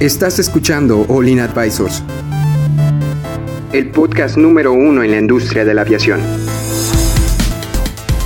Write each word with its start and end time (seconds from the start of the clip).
Estás 0.00 0.40
escuchando 0.40 1.06
All 1.08 1.28
In 1.28 1.38
Advisors, 1.38 2.02
el 3.72 3.90
podcast 3.92 4.36
número 4.36 4.72
uno 4.72 5.04
en 5.04 5.12
la 5.12 5.18
industria 5.18 5.64
de 5.64 5.72
la 5.72 5.82
aviación. 5.82 6.20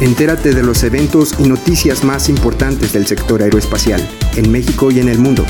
Entérate 0.00 0.54
de 0.54 0.62
los 0.62 0.82
eventos 0.82 1.34
y 1.38 1.42
noticias 1.46 2.04
más 2.04 2.30
importantes 2.30 2.94
del 2.94 3.06
sector 3.06 3.42
aeroespacial 3.42 4.00
en 4.36 4.50
México 4.50 4.90
y 4.90 4.98
en 4.98 5.10
el 5.10 5.18
mundo. 5.18 5.44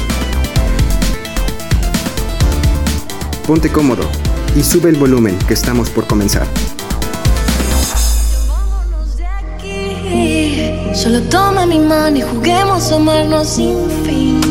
Ponte 3.46 3.70
cómodo 3.70 4.02
y 4.56 4.64
sube 4.64 4.90
el 4.90 4.96
volumen 4.96 5.38
que 5.46 5.54
estamos 5.54 5.88
por 5.88 6.08
comenzar. 6.08 6.48
Solo 10.94 11.22
toma 11.30 11.64
mi 11.64 11.78
mano 11.78 12.16
y 12.16 12.22
juguemos 12.22 12.90
a 12.90 12.96
amarnos 12.96 13.48
sin 13.48 13.88
fin. 14.04 14.47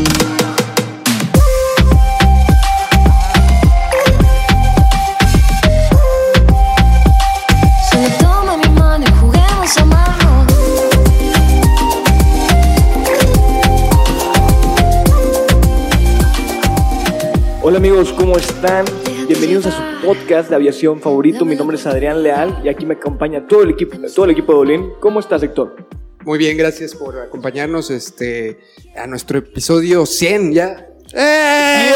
Amigos, 17.97 18.13
¿cómo 18.15 18.37
están? 18.37 18.85
Bienvenidos 19.27 19.65
a 19.65 19.71
su 19.71 20.05
podcast 20.05 20.49
de 20.49 20.55
aviación 20.55 21.01
favorito. 21.01 21.45
Mi 21.45 21.55
nombre 21.55 21.77
es 21.77 21.85
Adrián 21.87 22.21
Leal 22.21 22.61
y 22.63 22.69
aquí 22.69 22.85
me 22.85 22.93
acompaña 22.93 23.47
todo 23.47 23.63
el 23.63 23.71
equipo, 23.71 23.97
todo 24.13 24.25
el 24.25 24.31
equipo 24.31 24.53
de 24.53 24.59
Olin. 24.59 24.93
¿Cómo 24.99 25.19
estás, 25.19 25.41
Héctor? 25.41 25.75
Muy 26.23 26.37
bien, 26.37 26.57
gracias 26.57 26.93
por 26.93 27.17
acompañarnos 27.19 27.89
este, 27.89 28.59
a 28.95 29.07
nuestro 29.07 29.39
episodio 29.39 30.05
100 30.05 30.53
ya. 30.53 30.87
¡Eh! 31.11 31.91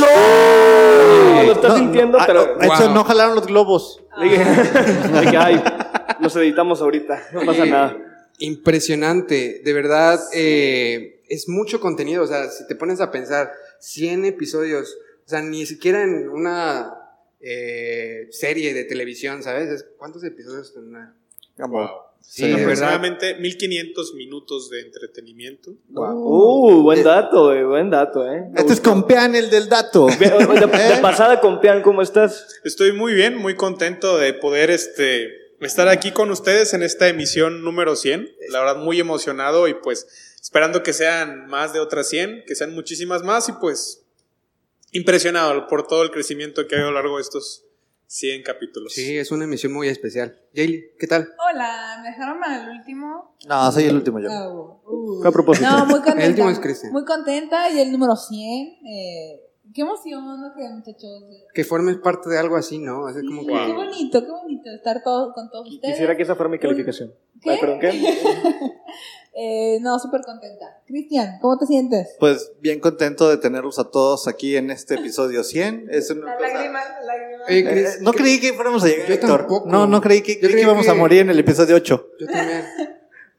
No 0.00 1.42
lo 1.44 1.52
estás 1.52 1.70
No, 1.74 1.78
sintiendo, 1.78 2.18
ah, 2.18 2.24
pero 2.26 2.56
De 2.56 2.66
hecho, 2.66 2.84
Wow. 2.86 2.94
no 2.94 3.04
jalaron 3.04 3.36
los 3.36 3.46
globos. 3.46 4.02
dije, 4.20 4.38
dije, 5.20 5.36
ay, 5.36 5.62
los 6.18 6.34
editamos 6.34 6.80
ahorita, 6.82 7.22
no 7.32 7.42
pasa 7.42 7.64
Eh, 7.64 7.70
nada. 7.70 7.96
Impresionante, 8.40 9.62
de 9.64 9.72
verdad, 9.72 10.18
eh, 10.34 11.22
es 11.28 11.48
mucho 11.48 11.78
contenido, 11.78 12.24
o 12.24 12.26
sea, 12.26 12.50
si 12.50 12.66
te 12.66 12.74
pones 12.74 13.00
a 13.00 13.12
pensar, 13.12 13.52
100 13.78 14.24
episodios, 14.24 14.96
o 15.26 15.28
sea, 15.28 15.42
ni 15.42 15.66
siquiera 15.66 16.02
en 16.04 16.28
una 16.28 16.92
eh, 17.40 18.28
serie 18.30 18.72
de 18.74 18.84
televisión, 18.84 19.42
¿sabes? 19.42 19.68
Es- 19.70 19.86
¿Cuántos 19.98 20.22
episodios 20.24 20.72
tendrá? 20.72 21.14
Sí, 22.20 22.42
de 22.42 22.48
verdad. 22.54 22.62
aproximadamente 22.64 23.34
1500 23.36 24.14
minutos 24.14 24.68
de 24.70 24.80
entretenimiento. 24.80 25.74
Uh, 25.94 26.82
buen 26.82 27.02
dato, 27.04 27.52
eh, 27.52 27.64
buen 27.64 27.88
dato, 27.90 28.26
¿eh? 28.30 28.50
Este 28.56 28.72
es. 28.72 28.80
Compean, 28.80 29.34
el 29.36 29.48
del 29.48 29.68
dato. 29.68 30.06
Ve- 30.18 30.30
De, 30.30 30.94
de 30.96 31.00
pasada, 31.00 31.40
Compean, 31.40 31.82
¿cómo 31.82 32.02
estás? 32.02 32.60
Estoy 32.64 32.92
muy 32.92 33.14
bien, 33.14 33.36
muy 33.36 33.54
contento 33.54 34.18
de 34.18 34.32
poder 34.34 34.70
este, 34.70 35.28
estar 35.60 35.88
aquí 35.88 36.10
con 36.10 36.30
ustedes 36.32 36.74
en 36.74 36.82
esta 36.82 37.06
emisión 37.08 37.62
número 37.62 37.94
100. 37.94 38.28
La 38.50 38.58
verdad, 38.60 38.76
muy 38.76 38.98
emocionado 38.98 39.68
y 39.68 39.74
pues 39.74 40.06
esperando 40.42 40.82
que 40.82 40.92
sean 40.92 41.46
más 41.46 41.72
de 41.72 41.78
otras 41.80 42.08
100, 42.08 42.42
que 42.46 42.54
sean 42.56 42.74
muchísimas 42.74 43.22
más 43.22 43.48
y 43.48 43.52
pues 43.52 44.02
impresionado 44.92 45.66
por 45.66 45.86
todo 45.86 46.02
el 46.02 46.10
crecimiento 46.10 46.66
que 46.66 46.76
hay 46.76 46.82
a 46.82 46.86
lo 46.86 46.92
largo 46.92 47.16
de 47.16 47.22
estos 47.22 47.64
100 48.06 48.42
capítulos. 48.44 48.92
Sí, 48.92 49.16
es 49.18 49.30
una 49.32 49.44
emisión 49.44 49.72
muy 49.72 49.88
especial. 49.88 50.38
Jaylee, 50.54 50.94
¿qué 50.98 51.06
tal? 51.06 51.28
Hola, 51.50 51.98
¿me 52.02 52.10
dejaron 52.10 52.38
el 52.44 52.78
último? 52.78 53.36
No, 53.48 53.72
soy 53.72 53.84
el 53.84 53.96
último 53.96 54.20
yo. 54.20 54.28
Oh, 54.30 54.80
uh. 54.84 55.26
A 55.26 55.32
propósito. 55.32 55.68
No, 55.68 55.86
muy 55.86 56.00
contenta. 56.00 56.22
El 56.24 56.30
último 56.30 56.50
es 56.50 56.60
Cristian. 56.60 56.92
Muy 56.92 57.04
contenta 57.04 57.70
y 57.70 57.80
el 57.80 57.90
número 57.90 58.14
100. 58.14 58.68
Eh, 58.86 59.40
qué 59.74 59.82
emoción, 59.82 60.24
¿no 60.24 60.52
creen, 60.54 60.76
muchachos? 60.76 61.22
Que 61.52 61.64
formes 61.64 61.96
parte 61.96 62.30
de 62.30 62.38
algo 62.38 62.56
así, 62.56 62.78
¿no? 62.78 63.08
Es 63.08 63.16
como 63.26 63.42
Sí, 63.42 63.48
que... 63.48 63.66
Qué 63.66 63.72
bonito, 63.72 64.20
qué 64.24 64.30
bonito 64.30 64.70
estar 64.70 65.02
todos, 65.02 65.34
con 65.34 65.50
todos 65.50 65.68
ustedes. 65.68 65.94
Quisiera 65.94 66.16
que 66.16 66.22
esa 66.22 66.36
fuera 66.36 66.50
mi 66.50 66.58
calificación. 66.58 67.12
¿Qué? 67.42 67.50
Ay, 67.50 67.58
¿Perdón 67.60 67.80
qué? 67.80 67.90
Eh, 69.38 69.78
no, 69.82 69.98
súper 69.98 70.22
contenta. 70.22 70.80
Cristian, 70.86 71.38
¿cómo 71.42 71.58
te 71.58 71.66
sientes? 71.66 72.16
Pues 72.18 72.52
bien 72.60 72.80
contento 72.80 73.28
de 73.28 73.36
tenerlos 73.36 73.78
a 73.78 73.84
todos 73.90 74.28
aquí 74.28 74.56
en 74.56 74.70
este 74.70 74.94
episodio 74.94 75.44
100. 75.44 75.88
Es 75.90 76.08
una 76.10 76.24
Las 76.24 76.36
cosa- 76.38 76.54
lágrimas, 76.54 76.84
las 76.88 77.06
lágrimas. 77.06 77.48
Oye, 77.48 77.58
Eh, 77.58 77.64
Chris, 77.70 78.00
no 78.00 78.12
¿qué- 78.12 78.18
creí 78.18 78.40
que 78.40 78.52
fuéramos 78.54 78.82
a 78.82 78.86
llegar, 78.86 79.06
Yo 79.08 79.14
Héctor. 79.14 79.38
tampoco. 79.40 79.68
No, 79.68 79.86
no 79.86 80.00
creí 80.00 80.22
que, 80.22 80.34
Yo 80.34 80.38
creí 80.40 80.48
que 80.48 80.52
creí 80.54 80.64
íbamos 80.64 80.86
que- 80.86 80.90
a 80.90 80.94
morir 80.94 81.20
en 81.20 81.30
el 81.30 81.38
episodio 81.38 81.76
8. 81.76 82.08
Yo 82.18 82.26
también. 82.26 82.64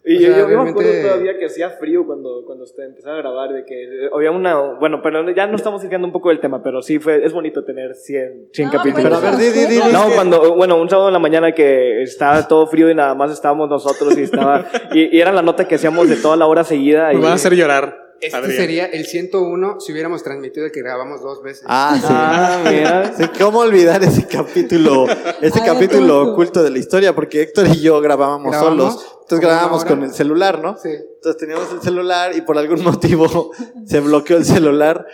Y 0.09 0.17
O 0.17 0.19
yo, 0.21 0.27
sea, 0.27 0.37
yo 0.37 0.47
me 0.47 0.53
obviamente- 0.55 0.71
acuerdo 0.71 1.01
todavía 1.09 1.37
que 1.37 1.45
hacía 1.47 1.69
frío 1.71 2.05
cuando, 2.05 2.43
cuando 2.45 2.63
usted 2.63 2.83
empezaba 2.83 3.15
a 3.15 3.17
grabar, 3.17 3.51
de 3.51 3.65
que 3.65 3.83
eh, 3.83 4.09
había 4.15 4.31
una, 4.31 4.55
bueno, 4.79 5.01
pero 5.03 5.29
ya 5.31 5.47
no 5.47 5.55
estamos 5.57 5.81
siguiendo 5.81 6.07
un 6.07 6.13
poco 6.13 6.29
del 6.29 6.39
tema, 6.39 6.63
pero 6.63 6.81
sí 6.81 6.97
fue, 6.99 7.25
es 7.25 7.33
bonito 7.33 7.65
tener 7.65 7.93
100, 7.93 8.49
100 8.53 8.67
No, 8.67 8.71
capítulos. 8.73 9.03
Pero 9.03 9.15
a 9.17 9.19
ver, 9.19 9.35
di, 9.35 9.49
di, 9.59 9.65
di. 9.65 9.79
No, 9.91 10.05
cuando, 10.15 10.55
bueno, 10.55 10.79
un 10.79 10.89
sábado 10.89 11.09
en 11.09 11.13
la 11.13 11.19
mañana 11.19 11.51
que 11.51 12.01
estaba 12.03 12.47
todo 12.47 12.67
frío 12.67 12.89
y 12.89 12.95
nada 12.95 13.13
más 13.15 13.31
estábamos 13.31 13.69
nosotros 13.69 14.17
y 14.17 14.21
estaba, 14.23 14.65
y, 14.93 15.15
y 15.17 15.19
era 15.19 15.33
la 15.33 15.41
nota 15.41 15.67
que 15.67 15.75
hacíamos 15.75 16.07
de 16.09 16.15
toda 16.15 16.37
la 16.37 16.45
hora 16.45 16.63
seguida. 16.63 17.11
Y, 17.11 17.17
Me 17.17 17.23
van 17.23 17.31
a 17.33 17.35
hacer 17.35 17.53
llorar. 17.53 18.06
Este 18.21 18.35
Adrián. 18.37 18.57
sería 18.57 18.85
el 18.85 19.05
101 19.05 19.79
si 19.79 19.91
hubiéramos 19.91 20.23
transmitido 20.23 20.69
que 20.71 20.81
grabamos 20.81 21.21
dos 21.21 21.41
veces. 21.43 21.63
Ah, 21.67 21.95
sí. 21.99 22.05
Ah, 22.09 22.63
mira. 22.69 23.13
Sí, 23.17 23.23
¿Cómo 23.39 23.59
olvidar 23.59 24.03
ese 24.03 24.25
capítulo, 24.27 25.05
ese 25.41 25.61
capítulo 25.65 26.31
oculto. 26.31 26.63
de 26.63 26.69
la 26.71 26.77
historia? 26.79 27.13
Porque 27.15 27.41
Héctor 27.41 27.67
y 27.67 27.81
yo 27.81 27.99
grabábamos 28.01 28.51
¿Grabamos? 28.51 28.93
solos. 28.93 29.05
Entonces 29.21 29.27
¿Como 29.29 29.41
grabábamos 29.41 29.85
con 29.85 30.03
el 30.03 30.13
celular, 30.13 30.61
¿no? 30.61 30.77
Sí. 30.77 30.89
Entonces 30.89 31.37
teníamos 31.39 31.71
el 31.73 31.81
celular 31.81 32.35
y 32.35 32.41
por 32.41 32.57
algún 32.57 32.83
motivo 32.83 33.51
se 33.85 33.99
bloqueó 33.99 34.37
el 34.37 34.45
celular 34.45 35.05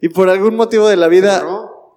y 0.00 0.08
por 0.08 0.28
algún 0.28 0.56
motivo 0.56 0.88
de 0.88 0.96
la 0.96 1.08
vida 1.08 1.42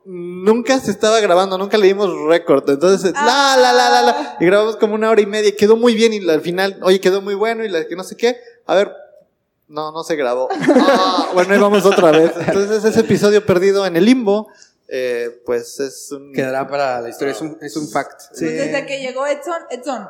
nunca 0.05 0.79
se 0.79 0.91
estaba 0.91 1.19
grabando, 1.21 1.57
nunca 1.57 1.77
le 1.77 1.87
dimos 1.87 2.09
récord. 2.27 2.69
Entonces, 2.69 3.13
la, 3.13 3.55
la, 3.57 3.71
la, 3.73 3.89
la, 3.89 4.01
la, 4.01 4.37
y 4.39 4.45
grabamos 4.45 4.75
como 4.75 4.95
una 4.95 5.09
hora 5.09 5.21
y 5.21 5.25
media 5.25 5.49
y 5.49 5.53
quedó 5.55 5.77
muy 5.77 5.95
bien 5.95 6.13
y 6.13 6.29
al 6.29 6.41
final, 6.41 6.77
oye, 6.83 6.99
quedó 6.99 7.21
muy 7.21 7.35
bueno 7.35 7.63
y 7.63 7.69
la 7.69 7.85
que 7.87 7.95
no 7.95 8.03
sé 8.03 8.17
qué. 8.17 8.37
A 8.65 8.75
ver, 8.75 8.91
no, 9.67 9.91
no 9.91 10.03
se 10.03 10.15
grabó. 10.15 10.49
Ah, 10.51 11.31
bueno, 11.33 11.53
ahí 11.53 11.59
vamos 11.59 11.85
otra 11.85 12.11
vez. 12.11 12.31
Entonces 12.47 12.83
ese 12.83 12.99
episodio 13.01 13.45
perdido 13.45 13.85
en 13.85 13.95
el 13.95 14.05
limbo, 14.05 14.49
eh, 14.87 15.41
pues 15.45 15.79
es 15.79 16.11
un... 16.11 16.33
Quedará 16.33 16.67
para 16.67 17.01
la 17.01 17.09
historia, 17.09 17.33
es 17.33 17.41
un, 17.41 17.57
es 17.61 17.75
un 17.75 17.89
fact. 17.89 18.19
Sí. 18.33 18.45
Pues 18.45 18.51
Desde 18.51 18.85
que 18.85 18.99
llegó 18.99 19.25
Edson, 19.25 19.61
Edson. 19.69 20.07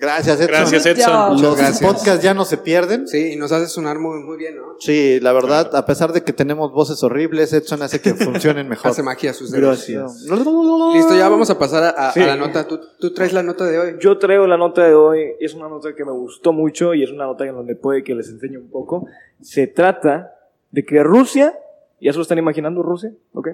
Gracias, 0.00 0.40
Edson. 0.40 0.46
Gracias, 0.48 0.86
Edson. 0.86 1.42
Los 1.42 1.56
Gracias. 1.56 1.80
podcasts 1.80 2.22
ya 2.24 2.32
no 2.32 2.44
se 2.44 2.56
pierden. 2.56 3.06
Sí, 3.06 3.32
y 3.32 3.36
nos 3.36 3.52
hace 3.52 3.66
sonar 3.68 3.98
muy, 3.98 4.22
muy 4.22 4.38
bien, 4.38 4.56
¿no? 4.56 4.76
Sí, 4.78 5.20
la 5.20 5.32
verdad, 5.32 5.74
a 5.76 5.84
pesar 5.84 6.12
de 6.12 6.22
que 6.24 6.32
tenemos 6.32 6.72
voces 6.72 7.02
horribles, 7.02 7.52
Edson 7.52 7.82
hace 7.82 8.00
que 8.00 8.14
funcionen 8.14 8.68
mejor. 8.68 8.90
Hace 8.90 9.02
magia 9.02 9.30
a 9.30 9.34
sus 9.34 9.50
dedos. 9.50 9.86
Gracias. 9.86 10.22
Listo, 10.22 11.14
ya 11.16 11.28
vamos 11.28 11.50
a 11.50 11.58
pasar 11.58 11.82
a, 11.84 12.08
a- 12.08 12.12
Sí. 12.12 12.20
a 12.20 12.26
la 12.26 12.36
nota. 12.36 12.66
¿Tú, 12.66 12.80
tú 12.98 13.12
traes 13.12 13.32
la 13.32 13.42
nota 13.42 13.66
de 13.66 13.78
hoy. 13.78 13.96
Yo 14.00 14.16
traigo 14.18 14.46
la 14.46 14.56
nota 14.56 14.84
de 14.84 14.94
hoy, 14.94 15.20
es 15.38 15.54
una 15.54 15.68
nota 15.68 15.94
que 15.94 16.04
me 16.04 16.12
gustó 16.12 16.52
mucho 16.52 16.94
y 16.94 17.02
es 17.02 17.10
una 17.10 17.26
nota 17.26 17.44
en 17.46 17.54
donde 17.54 17.76
puede 17.76 18.02
que 18.02 18.14
les 18.14 18.28
enseñe 18.30 18.56
un 18.56 18.70
poco. 18.70 19.06
Se 19.42 19.66
trata 19.66 20.34
de 20.70 20.84
que 20.84 21.02
Rusia, 21.02 21.58
ya 22.00 22.12
se 22.12 22.16
lo 22.16 22.22
están 22.22 22.38
imaginando 22.38 22.82
Rusia, 22.82 23.12
¿ok? 23.34 23.48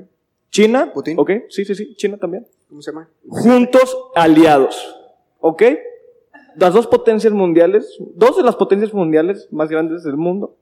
China, 0.51 0.93
Putin. 0.95 1.19
¿ok? 1.19 1.31
Sí, 1.49 1.65
sí, 1.65 1.75
sí, 1.75 1.95
China 1.97 2.19
también. 2.19 2.47
¿Cómo 2.69 2.81
se 2.83 2.93
llama? 2.93 3.09
juntos 3.28 3.97
aliados. 4.15 4.95
¿Ok? 5.41 5.63
Las 6.56 6.75
dos 6.75 6.87
potencias 6.87 7.33
mundiales, 7.33 7.97
dos 8.15 8.37
de 8.37 8.43
las 8.43 8.56
potencias 8.56 8.93
mundiales 8.94 9.49
más 9.50 9.69
grandes 9.69 10.03
del 10.05 10.17
mundo 10.17 10.56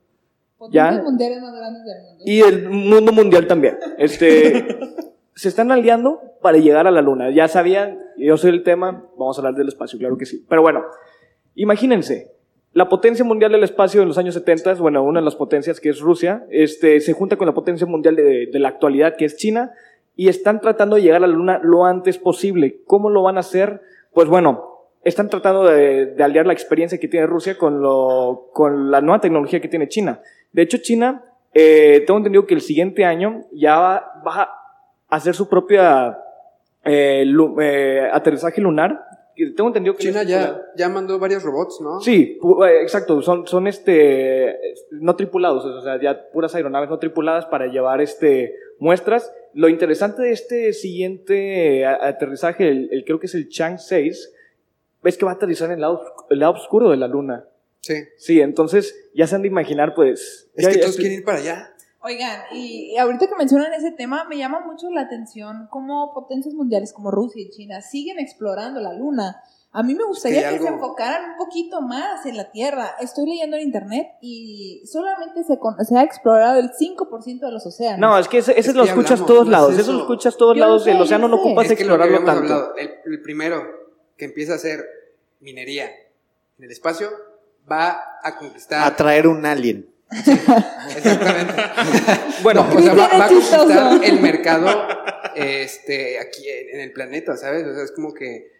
Ya. 0.71 0.85
Potencias 0.85 1.05
mundiales 1.05 1.43
más 1.43 1.55
grandes 1.55 1.85
del 1.85 2.03
mundo. 2.03 2.25
y 2.25 2.41
el 2.41 2.71
mundo 2.71 3.13
mundial 3.13 3.47
también. 3.47 3.79
Este, 3.99 4.67
se 5.35 5.49
están 5.49 5.71
aliando 5.71 6.21
para 6.43 6.59
llegar 6.59 6.87
a 6.87 6.91
la 6.91 7.03
luna. 7.03 7.31
Ya 7.31 7.49
sabían, 7.49 7.99
yo 8.17 8.37
soy 8.37 8.51
el 8.51 8.63
tema, 8.63 9.05
vamos 9.19 9.37
a 9.39 9.41
hablar 9.41 9.55
del 9.55 9.69
espacio, 9.69 9.99
claro 9.99 10.17
que 10.17 10.27
sí. 10.27 10.45
Pero 10.49 10.63
bueno, 10.63 10.85
imagínense, 11.55 12.33
la 12.73 12.89
potencia 12.89 13.25
mundial 13.25 13.53
del 13.53 13.63
espacio 13.65 14.03
en 14.03 14.09
los 14.09 14.19
años 14.19 14.35
70, 14.35 14.75
bueno, 14.75 15.03
una 15.05 15.21
de 15.21 15.25
las 15.25 15.37
potencias 15.37 15.81
que 15.81 15.91
es 15.91 16.01
Rusia, 16.01 16.45
este, 16.51 17.01
se 17.01 17.13
junta 17.13 17.37
con 17.37 17.47
la 17.47 17.55
potencia 17.55 17.87
mundial 17.87 18.17
de, 18.17 18.47
de 18.53 18.59
la 18.59 18.69
actualidad 18.69 19.17
que 19.17 19.25
es 19.27 19.37
China 19.37 19.73
y 20.17 20.29
están 20.29 20.61
tratando 20.61 20.97
de 20.97 21.03
llegar 21.03 21.23
a 21.23 21.27
la 21.27 21.33
luna 21.33 21.61
lo 21.63 21.85
antes 21.85 22.19
posible. 22.19 22.83
¿Cómo 22.87 23.11
lo 23.11 23.23
van 23.23 23.37
a 23.37 23.41
hacer? 23.41 23.81
Pues 24.13 24.29
bueno, 24.29 24.74
están 25.05 25.29
tratando 25.29 25.65
de, 25.65 26.07
de 26.07 26.23
aliar 26.25 26.47
la 26.47 26.53
experiencia 26.53 26.99
que 26.99 27.09
tiene 27.09 27.27
Rusia 27.27 27.57
con, 27.59 27.81
lo, 27.81 28.49
con 28.53 28.91
la 28.91 29.01
nueva 29.01 29.21
tecnología 29.21 29.61
que 29.61 29.69
tiene 29.69 29.89
China. 29.89 30.21
De 30.53 30.63
hecho, 30.63 30.79
China, 30.79 31.25
eh, 31.53 32.03
tengo 32.07 32.19
entendido 32.19 32.47
que 32.47 32.55
el 32.55 32.61
siguiente 32.61 33.05
año 33.05 33.45
ya 33.53 33.79
va, 33.79 34.23
va 34.27 34.43
a 35.09 35.17
hacer 35.17 35.35
su 35.35 35.49
propia 35.49 36.19
eh, 36.85 37.25
lu- 37.27 37.61
eh, 37.61 38.09
aterrizaje 38.13 38.61
lunar. 38.61 39.01
Que 39.37 39.47
Tengo 39.51 39.69
entendido 39.69 39.97
que 39.97 40.03
China 40.05 40.23
es 40.23 40.29
ya, 40.29 40.61
ya 40.77 40.89
mandó 40.89 41.19
varios 41.19 41.43
robots, 41.43 41.81
¿no? 41.83 42.01
Sí, 42.01 42.39
exacto, 42.81 43.21
son, 43.21 43.49
son 43.49 43.67
este, 43.67 44.57
no 44.93 45.17
tripulados, 45.17 45.65
o 45.65 45.83
sea, 45.83 46.01
ya 46.01 46.31
puras 46.33 46.55
aeronaves 46.55 46.89
no 46.89 47.01
tripuladas 47.01 47.45
para 47.47 47.67
llevar 47.67 48.01
este, 48.01 48.55
muestras. 48.79 49.33
Lo 49.53 49.69
interesante 49.69 50.23
de 50.23 50.31
este 50.31 50.73
siguiente 50.73 51.85
aterrizaje, 51.85 52.69
el, 52.69 52.89
el- 52.93 53.05
creo 53.05 53.19
que 53.19 53.27
es 53.27 53.35
el 53.35 53.49
Chang 53.49 53.79
6, 53.81 54.34
es 55.05 55.17
que 55.19 55.25
va 55.25 55.33
a 55.33 55.35
aterrizar 55.35 55.67
en 55.69 55.75
el 55.75 55.81
lado, 55.81 56.01
el 56.31 56.39
lado 56.39 56.53
oscuro 56.55 56.91
de 56.91 56.97
la 56.97 57.09
luna. 57.09 57.45
Sí. 57.81 57.95
Sí, 58.17 58.41
entonces 58.41 58.95
ya 59.15 59.27
se 59.27 59.35
han 59.37 59.43
de 59.43 59.49
imaginar, 59.49 59.95
pues... 59.95 60.51
Es 60.55 60.65
ya- 60.65 60.71
que 60.71 60.77
todos 60.79 60.91
estoy- 60.91 61.03
quieren 61.03 61.19
ir 61.21 61.25
para 61.25 61.39
allá. 61.39 61.71
Oigan, 62.07 62.43
y 62.53 62.93
y 62.93 62.99
ahorita 62.99 63.27
que 63.29 63.35
mencionan 63.35 63.73
ese 63.73 63.91
tema, 63.91 64.25
me 64.29 64.37
llama 64.37 64.61
mucho 64.61 64.91
la 64.91 65.01
atención 65.03 65.69
cómo 65.71 66.13
potencias 66.13 66.55
mundiales 66.55 66.93
como 66.93 67.11
Rusia 67.11 67.41
y 67.43 67.49
China 67.51 67.81
siguen 67.81 68.19
explorando 68.19 68.79
la 68.81 68.93
Luna. 68.93 69.41
A 69.73 69.83
mí 69.83 69.95
me 69.95 70.05
gustaría 70.05 70.51
que 70.51 70.59
se 70.61 70.69
enfocaran 70.69 71.31
un 71.31 71.37
poquito 71.39 71.81
más 71.81 72.27
en 72.27 72.37
la 72.37 72.51
Tierra. 72.53 72.91
Estoy 73.01 73.27
leyendo 73.27 73.57
en 73.57 73.63
internet 73.63 74.07
y 74.21 74.83
solamente 74.87 75.45
se, 75.45 75.59
con- 75.59 75.83
se 75.85 75.97
ha 75.97 76.03
explorado 76.03 76.61
el 76.61 76.71
5% 76.73 77.41
de 77.47 77.51
los 77.51 77.65
océanos. 77.67 77.99
No, 77.99 78.19
es 78.19 78.29
que 78.29 78.39
ese, 78.39 78.53
ese 78.53 78.71
Es 78.71 78.77
lo 78.77 78.85
escuchas 78.85 79.13
hablamos, 79.13 79.27
todos 79.27 79.45
es 79.47 79.51
lados. 79.51 79.73
Eso 79.73 79.81
eso. 79.81 79.93
lo 79.95 79.99
escuchas 80.01 80.37
todos 80.37 80.57
Yo 80.57 80.61
lados. 80.61 80.85
sé, 80.85 80.91
el 80.93 81.01
océano 81.01 81.27
no 81.29 81.37
ocupas 81.37 81.65
Es 81.65 81.69
que 81.73 81.83
explorarlo 81.83 82.19
tanto. 82.19 82.31
hablado, 82.43 82.77
el, 82.77 82.91
el 83.07 83.23
primero 83.23 83.63
que 84.19 84.27
empieza 84.27 84.53
a 84.53 84.57
hacer 84.57 84.85
minería 85.45 85.91
en 86.59 86.65
el 86.65 86.71
espacio 86.71 87.11
va 87.71 88.01
a 88.23 88.37
conquistar. 88.37 88.85
A 88.87 88.97
traer 88.97 89.27
un 89.29 89.45
alien. 89.47 89.87
Exactamente. 90.11 91.55
Bueno, 92.43 92.67
No, 92.71 92.79
o 92.79 92.83
sea, 92.83 92.95
va, 92.95 93.09
va 93.19 93.25
a 93.25 93.29
conquistar 93.29 94.05
el 94.05 94.21
mercado 94.21 94.67
este, 95.35 96.19
aquí 96.19 96.43
en, 96.49 96.81
el 96.81 96.93
planeta, 96.93 97.37
¿sabes? 97.37 97.65
O 97.67 97.75
sea, 97.75 97.85
es 97.85 97.93
como 97.93 98.13
que. 98.13 98.53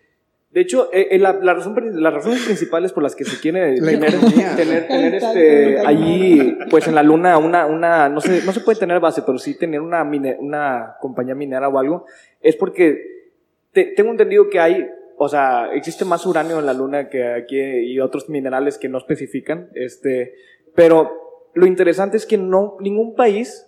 De 0.51 0.61
hecho, 0.61 0.89
eh, 0.93 1.09
eh, 1.11 1.19
la, 1.19 1.33
la 1.33 1.53
razón, 1.55 1.75
las 2.01 2.15
razones 2.15 2.41
principales 2.45 2.93
por 2.93 3.03
las 3.03 3.17
que 3.17 3.25
se 3.25 3.41
quiere 3.41 3.77
La 3.79 3.91
tener, 3.91 4.11
tener, 4.57 4.87
tener, 4.89 5.15
este, 5.17 5.81
allí, 5.81 6.57
pues 6.71 6.87
en 6.87 6.95
la 6.95 7.03
luna, 7.03 7.37
una, 7.39 7.67
una, 7.67 8.09
no 8.09 8.21
se, 8.21 8.41
no 8.43 8.53
se 8.53 8.61
puede 8.61 8.79
tener 8.79 9.01
base, 9.01 9.23
pero 9.23 9.37
sí 9.39 9.55
tener 9.59 9.81
una, 9.81 10.05
mine- 10.05 10.37
una 10.39 10.95
compañía 11.01 11.35
minera 11.35 11.69
o 11.69 11.77
algo, 11.79 12.07
es 12.41 12.55
porque 12.55 13.33
te- 13.73 13.87
tengo 13.97 14.13
entendido 14.13 14.49
que 14.49 14.61
hay, 14.61 14.89
o 15.19 15.29
sea, 15.29 15.71
existe 15.73 16.05
más 16.05 16.27
uranio 16.27 16.59
en 16.59 16.67
la 16.67 16.73
luna 16.75 17.09
que 17.09 17.25
aquí 17.33 17.59
y 17.61 18.01
otros 18.01 18.29
minerales 18.29 18.79
que 18.79 18.89
no 18.89 18.99
especifican, 18.99 19.71
este, 19.75 20.35
pero 20.75 21.13
lo 21.55 21.67
interesante 21.67 22.17
es 22.17 22.27
que 22.27 22.37
no, 22.39 22.77
ningún 22.81 23.15
país 23.15 23.67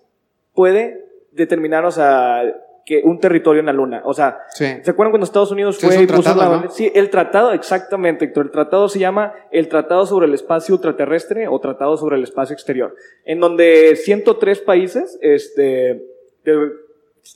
puede 0.54 1.04
determinar, 1.32 1.84
o 1.84 1.90
sea, 1.90 2.43
que 2.84 3.02
un 3.04 3.19
territorio 3.19 3.60
en 3.60 3.66
la 3.66 3.72
luna, 3.72 4.02
o 4.04 4.14
sea, 4.14 4.38
Sí. 4.50 4.64
¿Se 4.82 4.90
acuerdan 4.93 5.10
cuando 5.10 5.25
Estados 5.25 5.50
Unidos 5.50 5.76
Sí, 5.76 5.87
fue 5.87 6.02
y 6.02 6.06
puso 6.06 6.22
tratado, 6.22 6.52
la 6.52 6.60
¿no? 6.66 6.70
Sí, 6.70 6.90
el 6.94 7.10
tratado, 7.10 7.52
exactamente, 7.52 8.25
Héctor. 8.26 8.46
El 8.46 8.52
tratado 8.52 8.88
se 8.88 9.00
llama 9.00 9.34
el 9.50 9.69
Tratado 9.69 10.06
sobre 10.06 10.26
el 10.26 10.34
Espacio 10.34 10.76
Ultraterrestre 10.76 11.48
o 11.48 11.58
Tratado 11.60 11.96
sobre 11.96 12.16
el 12.16 12.22
Espacio 12.22 12.54
Exterior, 12.54 12.94
en 13.25 13.40
donde 13.40 13.96
103 13.96 14.60
países, 14.60 15.19
este, 15.20 16.04
de- 16.44 16.70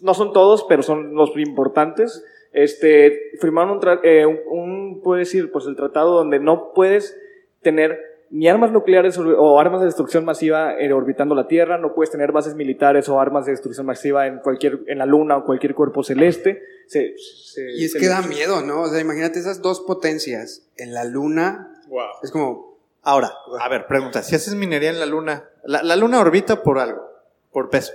no 0.02 0.14
son 0.14 0.32
todos, 0.32 0.64
pero 0.68 0.84
son 0.84 1.14
los 1.14 1.36
importantes, 1.36 2.24
este, 2.52 3.32
firmaron 3.41 3.70
un, 3.73 3.81
tra- 3.81 4.00
eh, 4.02 4.26
un, 4.26 4.38
un, 4.47 5.00
puedo 5.02 5.19
decir, 5.19 5.50
pues 5.52 5.67
el 5.67 5.76
tratado 5.76 6.12
donde 6.14 6.38
no 6.41 6.73
puedes 6.75 7.17
tener 7.62 7.99
ni 8.32 8.49
armas 8.49 8.70
nucleares 8.70 9.19
o- 9.19 9.58
armas 9.58 9.81
de 9.81 9.87
destrucción 9.87 10.25
masiva 10.25 10.79
eh, 10.79 10.93
orbitando 10.93 11.35
la 11.35 11.49
Tierra, 11.49 11.79
no 11.79 11.94
puedes 11.94 12.11
tener 12.11 12.31
bases 12.31 12.55
militares 12.55 13.08
o 13.08 13.19
armas 13.20 13.44
de 13.47 13.52
destrucción 13.52 13.87
masiva 13.87 14.26
en 14.29 14.38
cualquier, 14.38 14.81
en 14.87 14.99
la 14.99 15.06
Luna 15.06 15.37
o 15.38 15.44
cualquier 15.44 15.75
cuerpo 15.75 16.05
celeste. 16.05 16.62
Se- 16.87 17.14
se- 17.19 17.73
Y 17.73 17.85
es 17.87 17.93
se- 17.93 17.99
que 17.99 18.06
da 18.08 18.23
miedo, 18.23 18.61
¿no? 18.62 18.82
O 18.82 18.88
sea, 18.88 19.00
imagínate 19.00 19.38
esas 19.41 19.62
dos 19.62 19.81
potencias 19.81 20.64
en 20.76 20.94
la 20.94 21.05
luna. 21.05 21.75
Wow. 21.88 22.06
Es 22.23 22.31
como. 22.31 22.79
Ahora, 23.03 23.32
a 23.61 23.69
ver, 23.69 23.87
pregunta. 23.87 24.23
Si 24.23 24.35
haces 24.37 24.55
minería 24.55 24.91
en 24.91 25.00
la 25.00 25.06
luna, 25.06 25.49
la, 25.64 25.82
la 25.82 25.96
luna 25.96 26.20
orbita 26.20 26.62
por 26.62 26.79
algo, 26.79 27.03
por 27.50 27.69
peso. 27.70 27.93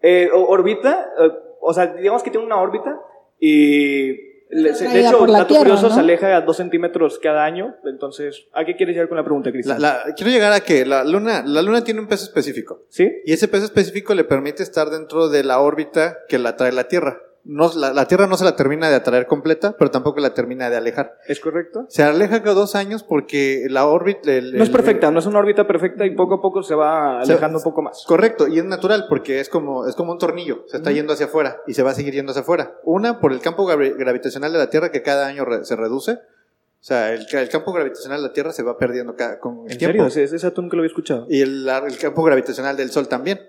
Eh, 0.00 0.28
orbita, 0.32 1.08
eh, 1.20 1.30
o 1.60 1.72
sea, 1.72 1.86
digamos 1.94 2.22
que 2.24 2.30
tiene 2.30 2.44
una 2.46 2.60
órbita 2.60 2.98
y 3.46 4.32
de 4.50 5.00
hecho, 5.00 5.26
la 5.26 5.38
dato 5.38 5.46
Tierra, 5.48 5.60
curioso, 5.64 5.88
¿no? 5.88 5.94
se 5.94 6.00
aleja 6.00 6.36
a 6.36 6.42
dos 6.42 6.58
centímetros 6.58 7.18
cada 7.18 7.44
año. 7.44 7.74
Entonces, 7.84 8.46
¿a 8.52 8.64
qué 8.66 8.76
quieres 8.76 8.94
llegar 8.94 9.08
con 9.08 9.16
la 9.16 9.24
pregunta, 9.24 9.48
La- 9.48 9.52
Cristian? 9.52 9.80
la- 9.80 10.02
quiero 10.14 10.30
llegar 10.30 10.52
a 10.52 10.60
que 10.60 10.84
la 10.84 11.04
luna, 11.04 11.42
la 11.46 11.62
luna 11.62 11.82
tiene 11.82 12.00
un 12.00 12.06
peso 12.06 12.24
específico. 12.24 12.84
¿Sí? 12.90 13.10
Y 13.24 13.32
ese 13.32 13.48
peso 13.48 13.64
específico 13.64 14.14
le 14.14 14.24
permite 14.24 14.62
estar 14.62 14.90
dentro 14.90 15.30
de 15.30 15.42
la 15.42 15.58
órbita 15.60 16.18
que 16.28 16.38
la 16.38 16.56
trae 16.56 16.70
la 16.72 16.86
Tierra. 16.86 17.22
No, 17.44 17.72
la, 17.74 17.92
la 17.92 18.06
Tierra 18.06 18.28
no 18.28 18.36
se 18.36 18.44
la 18.44 18.54
termina 18.54 18.88
de 18.88 18.94
atraer 18.94 19.26
completa, 19.26 19.74
pero 19.76 19.90
tampoco 19.90 20.20
la 20.20 20.32
termina 20.32 20.70
de 20.70 20.76
alejar. 20.76 21.18
¿Es 21.26 21.40
correcto? 21.40 21.86
Se 21.88 22.04
aleja 22.04 22.40
cada 22.42 22.54
dos 22.54 22.76
años 22.76 23.02
porque 23.02 23.66
la 23.68 23.86
órbita... 23.86 24.30
el- 24.32 24.56
No 24.56 24.62
es 24.62 24.68
el- 24.68 24.72
perfecta, 24.76 25.10
no 25.10 25.18
es 25.18 25.26
una 25.26 25.40
órbita 25.40 25.66
perfecta 25.66 26.06
y 26.06 26.14
poco 26.14 26.34
a 26.36 26.40
poco 26.40 26.62
se 26.62 26.76
va 26.76 27.24
Se- 27.24 27.32
alejando 27.32 27.58
un 27.58 27.64
poco 27.64 27.82
más. 27.82 28.04
Correcto, 28.06 28.46
y 28.46 28.58
es 28.60 28.64
natural 28.64 29.06
porque 29.08 29.40
es 29.40 29.48
como, 29.48 29.88
es 29.88 29.96
como 29.96 30.12
un 30.12 30.18
tornillo, 30.18 30.64
se 30.68 30.76
está 30.76 30.92
yendo 30.92 31.12
hacia 31.14 31.26
afuera 31.26 31.60
y 31.66 31.74
se 31.74 31.82
va 31.82 31.90
a 31.90 31.94
seguir 31.94 32.14
yendo 32.14 32.30
hacia 32.30 32.42
afuera. 32.42 32.76
Una, 32.84 33.18
por 33.18 33.32
el 33.32 33.40
campo 33.40 33.66
gravi- 33.66 33.96
gravitacional 33.98 34.52
de 34.52 34.58
la 34.58 34.70
Tierra 34.70 34.92
que 34.92 35.02
cada 35.02 35.26
año 35.26 35.44
re- 35.44 35.64
se 35.64 35.74
reduce. 35.74 36.12
O 36.12 36.84
sea, 36.84 37.12
el, 37.12 37.26
el 37.28 37.48
campo 37.48 37.72
gravitacional 37.72 38.22
de 38.22 38.28
la 38.28 38.32
Tierra 38.32 38.52
se 38.52 38.62
va 38.62 38.78
perdiendo 38.78 39.16
cada, 39.16 39.40
con 39.40 39.64
el 39.66 39.72
¿En 39.72 39.78
tiempo. 39.78 40.08
serio? 40.10 40.24
Ese, 40.26 40.36
ese 40.36 40.46
dato 40.46 40.62
nunca 40.62 40.76
lo 40.76 40.82
había 40.82 40.88
escuchado. 40.90 41.26
Y 41.28 41.40
el, 41.40 41.68
campo 42.00 42.22
gravitacional 42.22 42.76
del 42.76 42.90
Sol 42.90 43.08
también. 43.08 43.40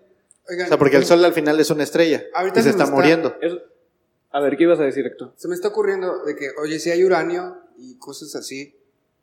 Oigan, 0.49 0.65
O 0.65 0.69
sea, 0.69 0.77
porque 0.77 0.97
el 0.97 1.05
Sol 1.05 1.23
al 1.23 1.33
final 1.33 1.59
es 1.59 1.69
una 1.69 1.83
estrella 1.83 2.23
Ahorita 2.35 2.59
y 2.59 2.63
se 2.63 2.69
está 2.69 2.83
está- 2.85 2.95
muriendo. 2.95 3.35
A 4.33 4.39
ver, 4.39 4.57
¿qué 4.57 4.63
ibas 4.63 4.79
a 4.79 4.83
decir, 4.83 5.05
Héctor? 5.05 5.33
Se 5.37 5.47
me 5.47 5.53
está 5.53 5.67
ocurriendo 5.67 6.25
de 6.25 6.35
que, 6.35 6.49
oye, 6.59 6.79
si 6.79 6.89
hay 6.89 7.03
uranio 7.03 7.55
y 7.77 7.99
cosas 7.99 8.35
así, 8.35 8.75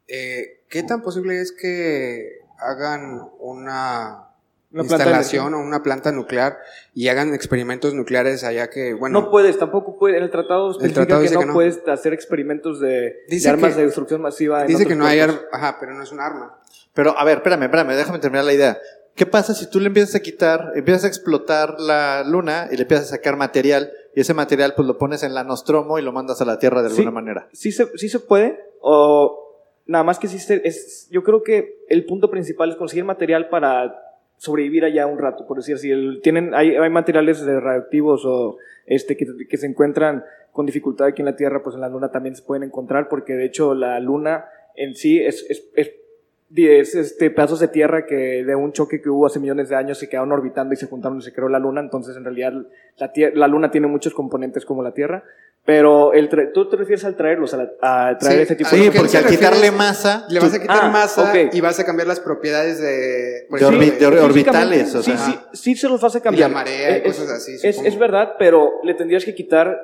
eh, 0.07 0.62
¿qué 0.69 0.85
tan 0.85 1.03
posible 1.03 1.41
es 1.41 1.51
que 1.51 2.39
hagan 2.59 3.29
una, 3.41 4.29
instalación 4.73 5.55
o 5.55 5.59
una 5.59 5.83
planta 5.83 6.12
nuclear 6.12 6.59
y 6.95 7.09
hagan 7.09 7.35
experimentos 7.35 7.93
nucleares 7.93 8.45
allá 8.45 8.71
que, 8.71 8.95
bueno, 8.95 9.21
no 9.21 9.31
puedes, 9.33 9.59
tampoco 9.59 9.99
puedes. 9.99 10.17
En 10.17 10.23
el 10.23 10.31
tratado 10.31 10.71
especifica 10.71 11.01
tratado 11.01 11.21
que, 11.21 11.23
dice 11.25 11.35
no 11.35 11.41
que 11.41 11.47
no. 11.47 11.53
puedes 11.55 11.81
hacer 11.89 12.13
experimentos 12.13 12.79
de, 12.79 13.17
armas 13.49 13.75
que- 13.75 13.81
de 13.81 13.87
destrucción 13.87 14.23
masiva. 14.23 14.61
en 14.61 14.69
dice 14.69 14.87
que 14.87 14.95
no 14.95 15.06
hay 15.06 15.19
arma, 15.19 15.41
ajá, 15.51 15.79
pero 15.81 15.93
no 15.93 16.05
es 16.05 16.13
un 16.13 16.21
arma. 16.21 16.56
Pero, 16.95 17.19
a 17.19 17.25
ver, 17.25 17.39
espérame, 17.39 17.65
espérame, 17.65 17.97
déjame 17.97 18.21
terminar 18.21 18.45
la 18.45 18.53
idea. 18.53 18.79
¿Qué 19.17 19.27
pasa 19.27 19.55
si 19.55 19.69
tú 19.69 19.81
le 19.81 19.89
empiezas 19.89 20.15
a 20.15 20.21
quitar, 20.21 20.73
empiezas 20.77 21.03
a 21.05 21.09
explotar 21.09 21.81
la 21.81 22.23
luna 22.25 22.69
y 22.71 22.77
le 22.77 22.83
empiezas 22.83 23.09
a 23.09 23.11
sacar 23.11 23.37
material 23.37 23.93
y 24.15 24.21
ese 24.21 24.35
material 24.35 24.75
pues 24.75 24.87
lo 24.89 24.99
pones 24.99 25.23
en 25.23 25.35
la 25.35 25.45
Nostromo 25.45 25.99
y 25.99 26.03
lo 26.03 26.12
mandas 26.12 26.41
a 26.41 26.45
la 26.45 26.59
Tierra 26.59 26.83
de 26.83 26.91
Sí. 26.91 26.97
alguna 27.03 27.11
manera? 27.21 27.49
sí 27.53 27.73
se, 27.73 27.87
sí 27.99 28.09
se 28.09 28.21
puede, 28.21 28.59
o 28.81 29.37
nada 29.87 30.05
más 30.05 30.19
que 30.19 30.29
sí 30.29 30.39
se- 30.39 30.67
es, 30.67 31.09
yo 31.11 31.23
creo 31.23 31.43
que 31.43 31.85
el 31.89 32.05
punto 32.07 32.31
principal 32.31 32.71
es 32.71 32.77
conseguir 32.77 33.05
material 33.05 33.49
para 33.49 33.97
sobrevivir 34.37 34.85
allá 34.85 35.07
un 35.07 35.19
rato, 35.19 35.47
por 35.47 35.59
decir 35.59 35.75
así. 35.75 35.91
El- 35.91 36.21
tienen, 36.23 36.55
hay, 36.55 36.75
hay 36.77 36.91
materiales 36.91 37.45
radioactivos 37.45 38.23
o 38.25 38.57
este, 38.87 39.17
que, 39.17 39.27
que 39.49 39.57
se 39.59 39.67
encuentran 39.67 40.25
con 40.53 40.67
dificultad 40.67 41.09
aquí 41.09 41.23
en 41.23 41.27
la 41.27 41.37
Tierra, 41.37 41.63
pues 41.63 41.75
en 41.77 41.81
la 41.83 41.89
Luna 41.89 42.11
también 42.11 42.35
se 42.35 42.43
pueden 42.43 42.63
encontrar, 42.65 43.09
porque 43.09 43.35
de 43.35 43.45
hecho 43.45 43.75
la 43.75 44.01
Luna 44.01 44.47
en 44.77 44.95
sí 44.95 45.19
es, 45.21 45.45
es, 45.49 45.69
es, 45.75 45.91
es, 46.56 46.94
este, 46.94 47.31
pedazos 47.31 47.60
de 47.60 47.69
tierra 47.69 48.06
que 48.06 48.44
de 48.44 48.55
un 48.56 48.72
choque 48.72 49.01
que 49.01 49.08
hubo 49.08 49.27
hace 49.27 49.39
millones 49.39 49.69
de 49.69 49.77
años 49.77 49.98
se 49.98 50.08
quedaron 50.08 50.32
orbitando 50.32 50.75
y 50.75 50.77
se 50.77 50.86
juntaron 50.86 51.19
y 51.19 51.22
se 51.22 51.32
creó 51.32 51.48
la 51.48 51.58
Luna, 51.60 51.81
entonces 51.81 52.17
en 52.17 52.25
realidad 52.25 52.53
la, 52.98 53.13
tie- 53.13 53.32
la 53.34 53.46
Luna 53.48 53.70
tiene 53.70 53.86
muchos 53.86 54.15
componentes 54.15 54.65
como 54.65 54.82
la 54.82 54.93
Tierra, 54.93 55.22
pero 55.65 56.13
el 56.13 56.29
tra- 56.29 56.51
tú 56.53 56.69
te 56.69 56.77
refieres 56.77 57.05
al 57.05 57.15
traerlos, 57.17 57.55
a, 57.55 57.58
la- 57.58 57.70
a 58.10 58.19
traer 58.19 58.39
Sí, 58.39 58.43
ese 58.43 58.56
tipo 58.56 58.69
a 58.69 58.72
de 58.72 58.82
Sí, 58.82 58.91
porque 58.98 59.17
al 59.19 59.27
quitarle 59.27 59.70
masa, 59.70 60.27
Le 60.29 60.41
vas 60.41 60.55
a 60.55 60.60
quitar 60.60 60.79
Ah, 60.82 60.89
masa 60.91 61.32
y 61.53 61.60
vas 61.60 61.79
a 61.79 61.84
cambiar 61.84 62.08
las 62.08 62.19
propiedades 62.19 62.81
de, 62.81 63.46
por 63.48 63.60
De 63.60 63.67
ejemplo, 63.67 63.86
orbi- 63.86 63.98
de 63.98 64.06
or- 64.06 64.19
orbitales, 64.31 64.94
o 64.96 65.03
sí, 65.03 65.13
sea. 65.13 65.19
sí, 65.19 65.39
sí 65.53 65.75
se 65.77 65.89
los 65.89 66.01
vas 66.01 66.17
a 66.17 66.20
cambiar. 66.20 66.51
Y 66.51 66.53
la 66.53 66.58
marea 66.58 66.91
y 66.98 67.01
es, 67.08 67.17
cosas 67.17 67.31
así, 67.31 67.53
es 67.63 67.98
verdad, 67.98 68.32
pero 68.39 68.70
le 68.82 68.94
tendrías 68.94 69.25
que 69.25 69.34
quitar 69.36 69.79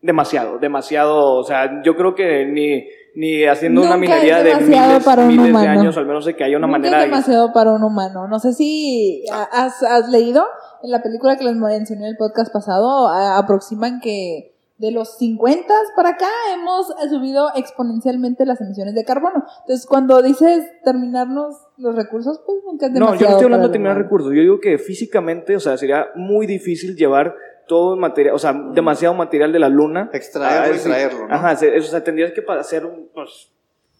demasiado, 0.00 0.58
demasiado. 0.58 1.34
O 1.34 1.44
sea, 1.44 1.82
yo 1.82 1.96
creo 1.96 2.14
que 2.14 2.46
ni, 2.46 2.88
ni 3.14 3.44
haciendo 3.44 3.80
una 3.82 3.96
Nunca 3.96 4.00
minería 4.00 4.38
es 4.40 4.44
de 4.44 4.64
miles, 4.64 5.04
para 5.04 5.22
un 5.22 5.28
miles 5.28 5.44
de 5.44 5.50
humano. 5.50 5.80
años, 5.80 5.96
al 5.96 6.06
menos 6.06 6.24
de 6.24 6.36
que 6.36 6.44
haya 6.44 6.56
una 6.56 6.66
Nunca 6.66 6.78
manera 6.78 6.96
es 6.98 7.04
de... 7.04 7.10
demasiado 7.10 7.52
para 7.52 7.72
un 7.72 7.82
humano. 7.82 8.28
No 8.28 8.38
sé 8.38 8.52
si 8.52 9.24
has, 9.52 9.82
has 9.82 10.08
leído 10.08 10.44
en 10.82 10.90
la 10.90 11.02
película 11.02 11.36
que 11.36 11.44
les 11.44 11.56
mencioné 11.56 12.02
en 12.04 12.10
el 12.10 12.16
podcast 12.16 12.52
pasado, 12.52 13.08
aproximan 13.08 14.00
que 14.00 14.54
de 14.78 14.92
los 14.92 15.18
50 15.18 15.74
para 15.96 16.10
acá 16.10 16.28
hemos 16.54 16.86
subido 17.10 17.48
exponencialmente 17.56 18.46
las 18.46 18.60
emisiones 18.60 18.94
de 18.94 19.04
carbono. 19.04 19.44
Entonces, 19.62 19.86
cuando 19.86 20.22
dices 20.22 20.64
terminarnos 20.84 21.56
los 21.76 21.96
recursos, 21.96 22.40
pues 22.46 22.58
nunca 22.64 22.86
es 22.86 22.94
demasiado. 22.94 23.14
No, 23.14 23.20
yo 23.20 23.26
no 23.26 23.32
estoy 23.32 23.44
hablando 23.46 23.66
de 23.66 23.72
terminar 23.72 23.98
recursos. 23.98 24.32
Yo 24.32 24.40
digo 24.40 24.60
que 24.60 24.78
físicamente, 24.78 25.56
o 25.56 25.60
sea, 25.60 25.76
sería 25.76 26.06
muy 26.14 26.46
difícil 26.46 26.94
llevar 26.94 27.34
todo 27.68 27.96
material, 27.96 28.34
o 28.34 28.38
sea, 28.38 28.52
demasiado 28.52 29.14
material 29.14 29.52
de 29.52 29.60
la 29.60 29.68
luna. 29.68 30.10
Extraerlo 30.12 30.74
Ah, 30.74 30.76
y 30.76 30.82
traerlo, 30.82 31.28
¿no? 31.28 31.34
Ajá, 31.34 31.52
o 31.52 31.82
sea, 31.82 32.02
tendrías 32.02 32.32
que 32.32 32.44
hacer 32.48 32.84
un, 32.84 33.08
pues, 33.14 33.52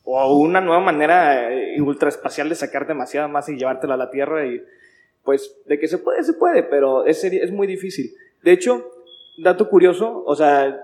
o 0.03 0.39
una 0.39 0.61
nueva 0.61 0.81
manera 0.81 1.53
eh, 1.53 1.81
ultraespacial 1.81 2.49
de 2.49 2.57
sacar 2.57 2.87
demasiada 2.87 3.29
masa 3.29 3.53
y 3.53 3.59
llevártela 3.59 3.95
a 3.95 3.99
la 3.99 4.11
Tierra 4.11 4.47
y, 4.47 4.61
pues, 5.23 5.57
de 5.67 5.79
que 5.79 5.87
se 5.87 5.99
puede, 5.99 6.25
se 6.25 6.33
puede, 6.33 6.65
pero 6.65 7.07
es, 7.07 7.23
es 7.23 7.53
muy 7.53 7.67
difícil. 7.67 8.15
De 8.43 8.53
hecho, 8.53 8.91
dato 9.39 9.69
curioso, 9.69 10.25
o 10.27 10.35
sea, 10.35 10.81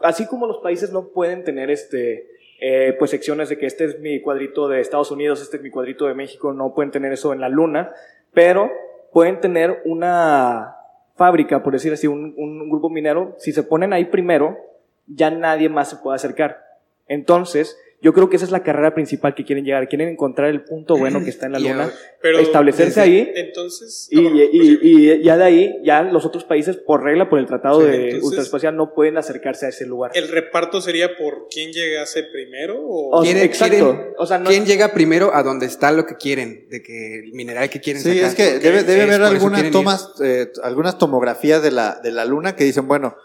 así 0.00 0.26
como 0.26 0.46
los 0.46 0.58
países 0.58 0.92
no 0.92 1.08
pueden 1.08 1.42
tener 1.42 1.70
este, 1.70 2.28
eh, 2.60 2.94
pues 2.98 3.10
secciones 3.10 3.48
de 3.48 3.58
que 3.58 3.66
este 3.66 3.84
es 3.84 3.98
mi 3.98 4.20
cuadrito 4.20 4.68
de 4.68 4.80
Estados 4.80 5.10
Unidos, 5.10 5.42
este 5.42 5.56
es 5.56 5.62
mi 5.62 5.70
cuadrito 5.70 6.06
de 6.06 6.14
México, 6.14 6.52
no 6.52 6.74
pueden 6.74 6.90
tener 6.90 7.12
eso 7.12 7.32
en 7.32 7.40
la 7.40 7.48
Luna, 7.48 7.92
pero 8.32 8.70
pueden 9.12 9.40
tener 9.40 9.82
una 9.84 10.76
fábrica, 11.16 11.62
por 11.62 11.72
decir 11.72 11.92
así, 11.92 12.06
un, 12.06 12.34
un 12.36 12.68
grupo 12.68 12.88
minero, 12.90 13.34
si 13.38 13.52
se 13.52 13.62
ponen 13.62 13.92
ahí 13.92 14.04
primero, 14.04 14.58
ya 15.06 15.30
nadie 15.30 15.68
más 15.68 15.90
se 15.90 15.96
puede 15.96 16.16
acercar. 16.16 16.64
Entonces, 17.08 17.78
yo 18.02 18.12
creo 18.12 18.28
que 18.28 18.36
esa 18.36 18.44
es 18.44 18.50
la 18.50 18.62
carrera 18.62 18.94
principal 18.94 19.34
que 19.34 19.44
quieren 19.44 19.64
llegar. 19.64 19.88
Quieren 19.88 20.08
encontrar 20.08 20.48
el 20.50 20.62
punto 20.64 20.96
bueno 20.96 21.24
que 21.24 21.30
está 21.30 21.46
en 21.46 21.52
la 21.52 21.58
luna, 21.60 21.90
Pero 22.20 22.38
establecerse 22.38 23.00
desde- 23.00 23.00
ahí 23.00 23.32
Entonces. 23.34 24.08
y, 24.10 24.20
bueno, 24.22 24.36
y- 24.40 24.46
pues, 24.76 24.78
y 24.82 25.22
ya 25.22 25.36
de 25.36 25.44
ahí, 25.44 25.74
ya 25.84 26.02
los 26.02 26.24
otros 26.26 26.44
países, 26.44 26.76
por 26.76 27.02
regla, 27.02 27.28
por 27.28 27.38
el 27.38 27.46
Tratado 27.46 27.80
Sí, 27.80 27.86
de 27.86 27.96
entonces- 28.04 28.22
Ultraespacial, 28.24 28.76
no 28.76 28.92
pueden 28.94 29.16
acercarse 29.16 29.66
a 29.66 29.68
ese 29.70 29.86
lugar. 29.86 30.12
¿El 30.14 30.28
reparto 30.28 30.80
sería 30.80 31.16
por 31.16 31.48
quién 31.50 31.72
llegase 31.72 32.22
primero? 32.24 32.76
O... 32.80 33.24
Exacto. 33.24 33.74
quieren- 33.74 34.14
O 34.18 34.26
sea, 34.26 34.38
no 34.38 34.50
¿Quién 34.50 34.66
llega 34.66 34.92
primero 34.92 35.34
a 35.34 35.42
donde 35.42 35.66
está 35.66 35.90
lo 35.92 36.06
que 36.06 36.16
quieren? 36.16 36.68
De 36.68 36.82
que 36.82 37.20
el 37.24 37.32
mineral 37.32 37.68
que 37.70 37.80
quieren 37.80 38.02
Sí, 38.02 38.14
sacar. 38.14 38.28
es 38.28 38.34
que 38.34 38.58
debe, 38.58 38.82
debe 38.82 39.04
es 39.04 39.08
haber 39.08 39.22
algunas 39.22 39.70
tomas, 39.70 40.12
eh, 40.22 40.50
algunas 40.62 40.98
tomografías 40.98 41.62
de 41.62 41.70
la, 41.70 41.98
de 42.02 42.12
la 42.12 42.24
luna 42.24 42.54
que 42.56 42.64
dicen, 42.64 42.86
bueno, 42.86 43.16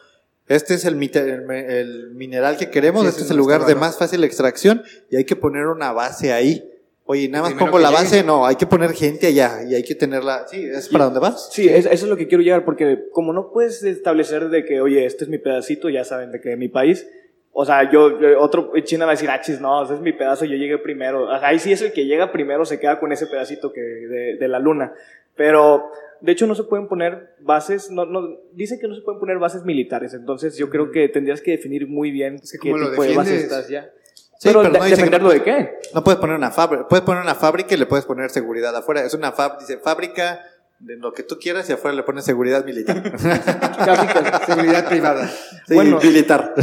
este 0.55 0.73
es 0.75 0.85
el, 0.85 1.01
el, 1.01 1.51
el 1.69 2.11
mineral 2.15 2.57
que 2.57 2.69
queremos, 2.69 3.03
Sí, 3.03 3.09
este 3.09 3.21
es 3.23 3.31
el 3.31 3.37
lugar 3.37 3.65
de 3.65 3.75
más 3.75 3.97
fácil 3.97 4.23
extracción 4.23 4.83
y 5.09 5.15
hay 5.17 5.25
que 5.25 5.35
poner 5.35 5.67
una 5.67 5.91
base 5.93 6.33
ahí. 6.33 6.67
Oye, 7.05 7.27
nada 7.27 7.43
más 7.43 7.51
Primero 7.53 7.71
pongo 7.71 7.79
la 7.81 7.89
llegue. 7.89 8.03
base, 8.03 8.23
no, 8.23 8.45
hay 8.45 8.55
que 8.55 8.65
poner 8.67 8.93
gente 8.93 9.27
allá 9.27 9.63
y 9.67 9.75
hay 9.75 9.83
que 9.83 9.95
tenerla. 9.95 10.45
Sí, 10.49 10.63
es 10.63 10.87
para 10.87 11.05
dónde 11.05 11.19
vas. 11.19 11.49
Sí, 11.51 11.67
es- 11.67 11.85
eso 11.85 12.05
es 12.05 12.09
lo 12.09 12.15
que 12.15 12.27
quiero 12.27 12.41
llegar, 12.43 12.63
porque 12.63 13.05
como 13.11 13.33
no 13.33 13.51
puedes 13.51 13.83
establecer 13.83 14.49
de 14.49 14.63
que, 14.63 14.79
oye, 14.79 15.05
este 15.05 15.25
es 15.25 15.29
mi 15.29 15.37
pedacito, 15.37 15.89
ya 15.89 16.05
saben, 16.05 16.31
de 16.31 16.39
que 16.39 16.55
mi 16.55 16.69
país, 16.69 17.05
o 17.51 17.65
sea, 17.65 17.91
yo, 17.91 18.17
yo- 18.21 18.39
otro, 18.39 18.71
China 18.83 19.05
va 19.05 19.11
a 19.11 19.15
decir, 19.15 19.29
ah, 19.29 19.41
chis, 19.41 19.59
no, 19.59 19.83
ese 19.83 19.95
es 19.95 19.99
mi 19.99 20.13
pedazo, 20.13 20.45
yo 20.45 20.55
llegué 20.55 20.77
primero. 20.77 21.23
O 21.29 21.37
sea, 21.39 21.49
ahí 21.49 21.59
sí 21.59 21.73
es 21.73 21.81
el 21.81 21.91
que 21.91 22.05
llega 22.05 22.31
primero, 22.31 22.63
se 22.65 22.79
queda 22.79 22.97
con 22.99 23.11
ese 23.11 23.27
pedacito 23.27 23.73
que, 23.73 23.81
de, 23.81 24.37
de 24.37 24.47
la 24.47 24.59
luna. 24.59 24.93
Pero, 25.35 25.91
de 26.21 26.31
hecho, 26.31 26.47
no 26.47 26.55
se 26.55 26.63
pueden 26.63 26.87
poner 26.87 27.35
bases, 27.41 27.89
no, 27.91 28.05
no, 28.05 28.27
dicen 28.53 28.79
que 28.79 28.87
no 28.87 28.95
se 28.95 29.01
pueden 29.01 29.19
poner 29.19 29.37
bases 29.39 29.63
militares, 29.65 30.13
entonces 30.13 30.55
yo 30.57 30.69
creo 30.69 30.91
que 30.91 31.07
tendrías 31.09 31.41
que 31.41 31.51
definir 31.51 31.87
muy 31.87 32.11
bien 32.11 32.35
Es 32.35 32.51
que 32.51 32.59
qué 32.59 32.73
tipo 32.73 33.03
de 33.03 33.15
bases 33.15 33.43
estás 33.43 33.67
ya. 33.69 33.89
Sí, 34.37 34.47
pero, 34.49 34.61
pero 34.61 34.73
de- 34.73 34.79
no 34.79 34.85
dice 34.85 34.95
que 34.95 35.01
¿defenderlo 35.01 35.27
no- 35.27 35.33
de 35.33 35.43
qué? 35.43 35.69
No 35.93 36.03
puedes 36.03 36.19
poner 36.19 36.35
una 36.35 36.51
fábrica, 36.51 36.87
puedes 36.87 37.03
poner 37.05 37.21
una 37.23 37.35
fábrica 37.35 37.73
y 37.75 37.77
le 37.77 37.85
puedes 37.85 38.05
poner 38.05 38.29
seguridad 38.31 38.75
afuera. 38.75 39.01
Es 39.03 39.13
una 39.13 39.31
fábrica, 39.31 39.59
dice 39.65 39.77
fábrica 39.79 40.41
de 40.79 40.97
lo 40.97 41.13
que 41.13 41.21
tú 41.21 41.37
quieras 41.39 41.69
y 41.69 41.73
afuera 41.73 41.95
le 41.95 42.01
pones 42.03 42.25
seguridad 42.25 42.65
militar. 42.65 43.03
Seguridad 44.47 44.87
privada. 44.89 45.27
Sí, 45.67 45.73
Bueno. 45.75 45.99
militar. 46.01 46.53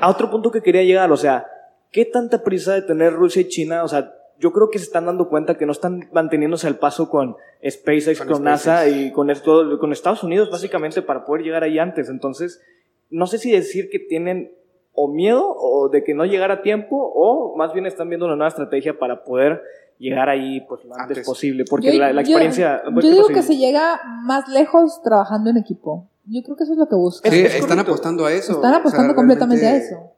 a 0.00 0.08
otro 0.08 0.30
punto 0.30 0.50
que 0.50 0.62
quería 0.62 0.82
llegar, 0.82 1.10
o 1.12 1.16
sea, 1.16 1.46
¿qué 1.90 2.04
tanta 2.06 2.42
prisa 2.42 2.74
de 2.74 2.82
tener 2.82 3.12
Rusia 3.12 3.42
y 3.42 3.48
China? 3.48 3.84
O 3.84 3.88
sea, 3.88 4.14
yo 4.40 4.52
creo 4.52 4.70
que 4.70 4.78
se 4.78 4.84
están 4.84 5.06
dando 5.06 5.28
cuenta 5.28 5.56
que 5.58 5.66
no 5.66 5.72
están 5.72 6.08
manteniéndose 6.12 6.66
al 6.66 6.78
paso 6.78 7.10
con 7.10 7.36
SpaceX, 7.66 8.18
con, 8.20 8.28
Con 8.28 8.44
NASA 8.44 8.88
y 8.88 9.12
con 9.12 9.30
esto, 9.30 9.78
con 9.78 9.92
Estados 9.92 10.24
Unidos 10.24 10.50
básicamente 10.50 11.02
para 11.02 11.24
poder 11.24 11.42
llegar 11.44 11.62
ahí 11.62 11.78
antes. 11.78 12.08
Entonces, 12.08 12.60
no 13.10 13.26
sé 13.26 13.38
si 13.38 13.52
decir 13.52 13.90
que 13.90 13.98
tienen 13.98 14.52
o 14.92 15.08
miedo 15.08 15.44
o 15.46 15.88
de 15.90 16.02
que 16.02 16.14
no 16.14 16.24
llegar 16.24 16.50
a 16.50 16.62
tiempo 16.62 16.96
o 17.14 17.54
más 17.56 17.72
bien 17.72 17.86
están 17.86 18.08
viendo 18.08 18.26
una 18.26 18.34
nueva 18.36 18.48
estrategia 18.48 18.98
para 18.98 19.24
poder 19.24 19.62
llegar 19.98 20.28
ahí 20.30 20.62
pues 20.62 20.84
lo 20.84 20.94
antes, 20.94 21.18
Antes. 21.18 21.26
posible, 21.26 21.64
porque 21.68 21.92
Yo- 21.92 21.98
la, 22.00 22.20
experiencia 22.20 22.82
Yo, 22.84 22.92
pues, 22.94 23.04
¿qué 23.04 23.12
digo 23.12 23.26
que 23.28 23.42
se 23.42 23.56
llega 23.56 24.00
más 24.24 24.48
lejos 24.48 25.02
trabajando 25.02 25.50
en 25.50 25.58
equipo. 25.58 26.08
Yo 26.24 26.42
creo 26.42 26.56
que 26.56 26.64
eso 26.64 26.72
es 26.72 26.78
lo 26.78 26.86
que 26.88 26.94
buscan. 26.96 27.30
Sí, 27.30 27.40
Es- 27.40 27.44
es 27.46 27.54
están 27.56 27.68
correcto. 27.70 27.92
apostando 27.92 28.24
a 28.24 28.32
eso. 28.32 28.52
Están 28.52 28.70
o 28.70 28.72
sea, 28.72 28.80
apostando 28.80 29.14
completamente 29.14 29.66
a 29.66 29.76
eso. 29.76 30.12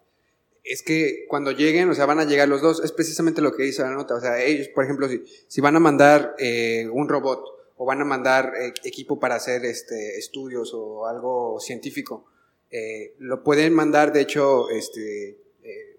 Es 0.64 0.82
que 0.82 1.24
cuando 1.28 1.50
lleguen, 1.50 1.90
o 1.90 1.94
sea, 1.94 2.06
van 2.06 2.20
a 2.20 2.24
llegar 2.24 2.48
los 2.48 2.62
dos, 2.62 2.84
es 2.84 2.92
precisamente 2.92 3.42
lo 3.42 3.52
que 3.54 3.64
dice 3.64 3.82
la 3.82 3.90
nota. 3.90 4.14
O 4.14 4.20
sea, 4.20 4.40
ellos, 4.42 4.68
por 4.68 4.84
ejemplo, 4.84 5.08
si, 5.08 5.22
si 5.48 5.60
van 5.60 5.74
a 5.76 5.80
mandar 5.80 6.34
eh, 6.38 6.88
un 6.92 7.08
robot 7.08 7.44
o 7.76 7.84
van 7.84 8.00
a 8.00 8.04
mandar 8.04 8.52
eh, 8.60 8.72
equipo 8.84 9.18
para 9.18 9.34
hacer 9.34 9.64
este, 9.64 10.16
estudios 10.18 10.72
o 10.72 11.06
algo 11.06 11.58
científico, 11.58 12.26
eh, 12.70 13.14
lo 13.18 13.42
pueden 13.42 13.74
mandar, 13.74 14.12
de 14.12 14.20
hecho, 14.20 14.70
este, 14.70 15.36
eh, 15.64 15.96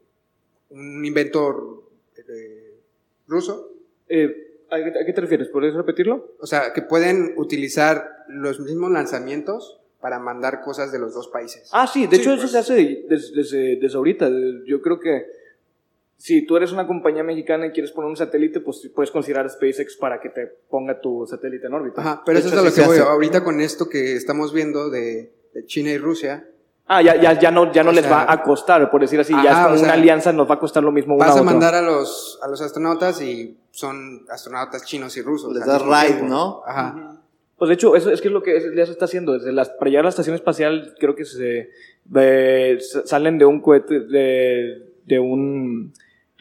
un 0.69 1.03
inventor 1.05 1.83
ruso. 3.27 3.69
¿a, 4.09 4.77
qué- 4.77 4.99
a 5.01 5.05
qué 5.05 5.13
te 5.13 5.21
refieres? 5.21 5.49
¿Puedes 5.49 5.73
repetirlo? 5.73 6.35
O 6.39 6.47
sea, 6.47 6.73
que 6.73 6.81
pueden 6.81 7.33
utilizar 7.37 8.09
los 8.27 8.59
mismos 8.59 8.91
lanzamientos 8.91 9.81
para 10.03 10.19
mandar 10.19 10.61
cosas 10.61 10.91
de 10.91 10.99
los 10.99 11.13
dos 11.13 11.29
países. 11.29 11.69
Ah, 11.71 11.87
sí, 11.87 12.07
de 12.07 12.17
Sí, 12.17 12.21
hecho 12.23 12.33
eso 12.33 12.41
pues. 12.41 12.51
se 12.51 12.57
hace 12.57 13.05
desde, 13.09 13.35
desde, 13.35 13.75
desde 13.77 13.97
ahorita. 13.97 14.29
Yo 14.67 14.81
creo 14.81 14.99
que 14.99 15.25
si 16.17 16.45
tú 16.45 16.57
eres 16.57 16.73
una 16.73 16.85
compañía 16.85 17.23
mexicana 17.23 17.67
y 17.67 17.71
quieres 17.71 17.91
poner 17.93 18.09
un 18.09 18.17
satélite, 18.17 18.59
pues 18.59 18.89
puedes 18.93 19.11
considerar 19.11 19.49
SpaceX 19.49 19.95
para 19.95 20.19
que 20.19 20.27
te 20.27 20.45
ponga 20.69 20.99
tu 20.99 21.25
satélite 21.25 21.67
en 21.67 21.73
órbita. 21.73 22.01
Ajá, 22.01 22.21
pero 22.25 22.37
De 22.37 22.45
eso 22.45 22.53
es 22.53 22.59
a 22.59 22.63
lo 22.63 22.69
que 22.69 22.71
se 22.81 22.85
voy. 22.85 22.97
hace. 22.97 23.07
Ahorita 23.09 23.45
con 23.45 23.61
esto 23.61 23.87
que 23.87 24.17
estamos 24.17 24.51
viendo 24.53 24.89
de, 24.89 25.31
de 25.53 25.65
China 25.65 25.91
y 25.91 25.97
Rusia, 25.97 26.49
Ah, 26.85 27.01
ya, 27.01 27.15
ya, 27.15 27.39
ya 27.39 27.49
no, 27.49 27.71
ya 27.71 27.81
no 27.81 27.91
O 27.91 27.93
les 27.93 28.03
sea, 28.03 28.11
va 28.25 28.25
a 28.31 28.43
costar, 28.43 28.91
por 28.91 28.99
decir 28.99 29.17
así, 29.17 29.31
ya 29.41 29.51
es 29.51 29.57
como 29.63 29.75
sea, 29.77 29.85
una 29.85 29.93
alianza, 29.93 30.33
nos 30.33 30.49
va 30.49 30.55
a 30.55 30.59
costar 30.59 30.83
lo 30.83 30.91
mismo 30.91 31.15
una 31.15 31.27
vas 31.27 31.37
a 31.37 31.41
mandar 31.41 31.73
a 31.75 31.81
los, 31.81 32.37
a 32.43 32.47
los 32.49 32.61
astronautas 32.61 33.21
y 33.21 33.57
son 33.71 34.25
astronautas 34.29 34.83
chinos 34.83 35.15
y 35.15 35.21
rusos. 35.21 35.53
Les 35.53 35.65
das 35.65 35.81
ride, 35.81 36.07
tiempo. 36.17 36.25
¿no? 36.27 36.61
Ajá. 36.67 37.12
Pues 37.63 37.69
de 37.69 37.75
hecho, 37.75 37.95
eso 37.95 38.11
es 38.11 38.19
que 38.19 38.27
es 38.27 38.33
lo 38.33 38.43
que 38.43 38.59
ya 38.75 38.85
se 38.85 38.91
está 38.91 39.05
haciendo. 39.05 39.31
Desde 39.31 39.53
las, 39.53 39.69
para 39.69 39.89
llegar 39.89 40.01
a 40.01 40.07
la 40.07 40.09
estación 40.09 40.35
espacial, 40.35 40.95
creo 40.99 41.15
que 41.15 41.23
se 41.23 41.69
salen 43.05 43.37
de 43.37 43.45
un 43.45 43.61
cohete, 43.61 44.01
de, 44.01 44.81
de 45.05 45.19
un, 45.19 45.93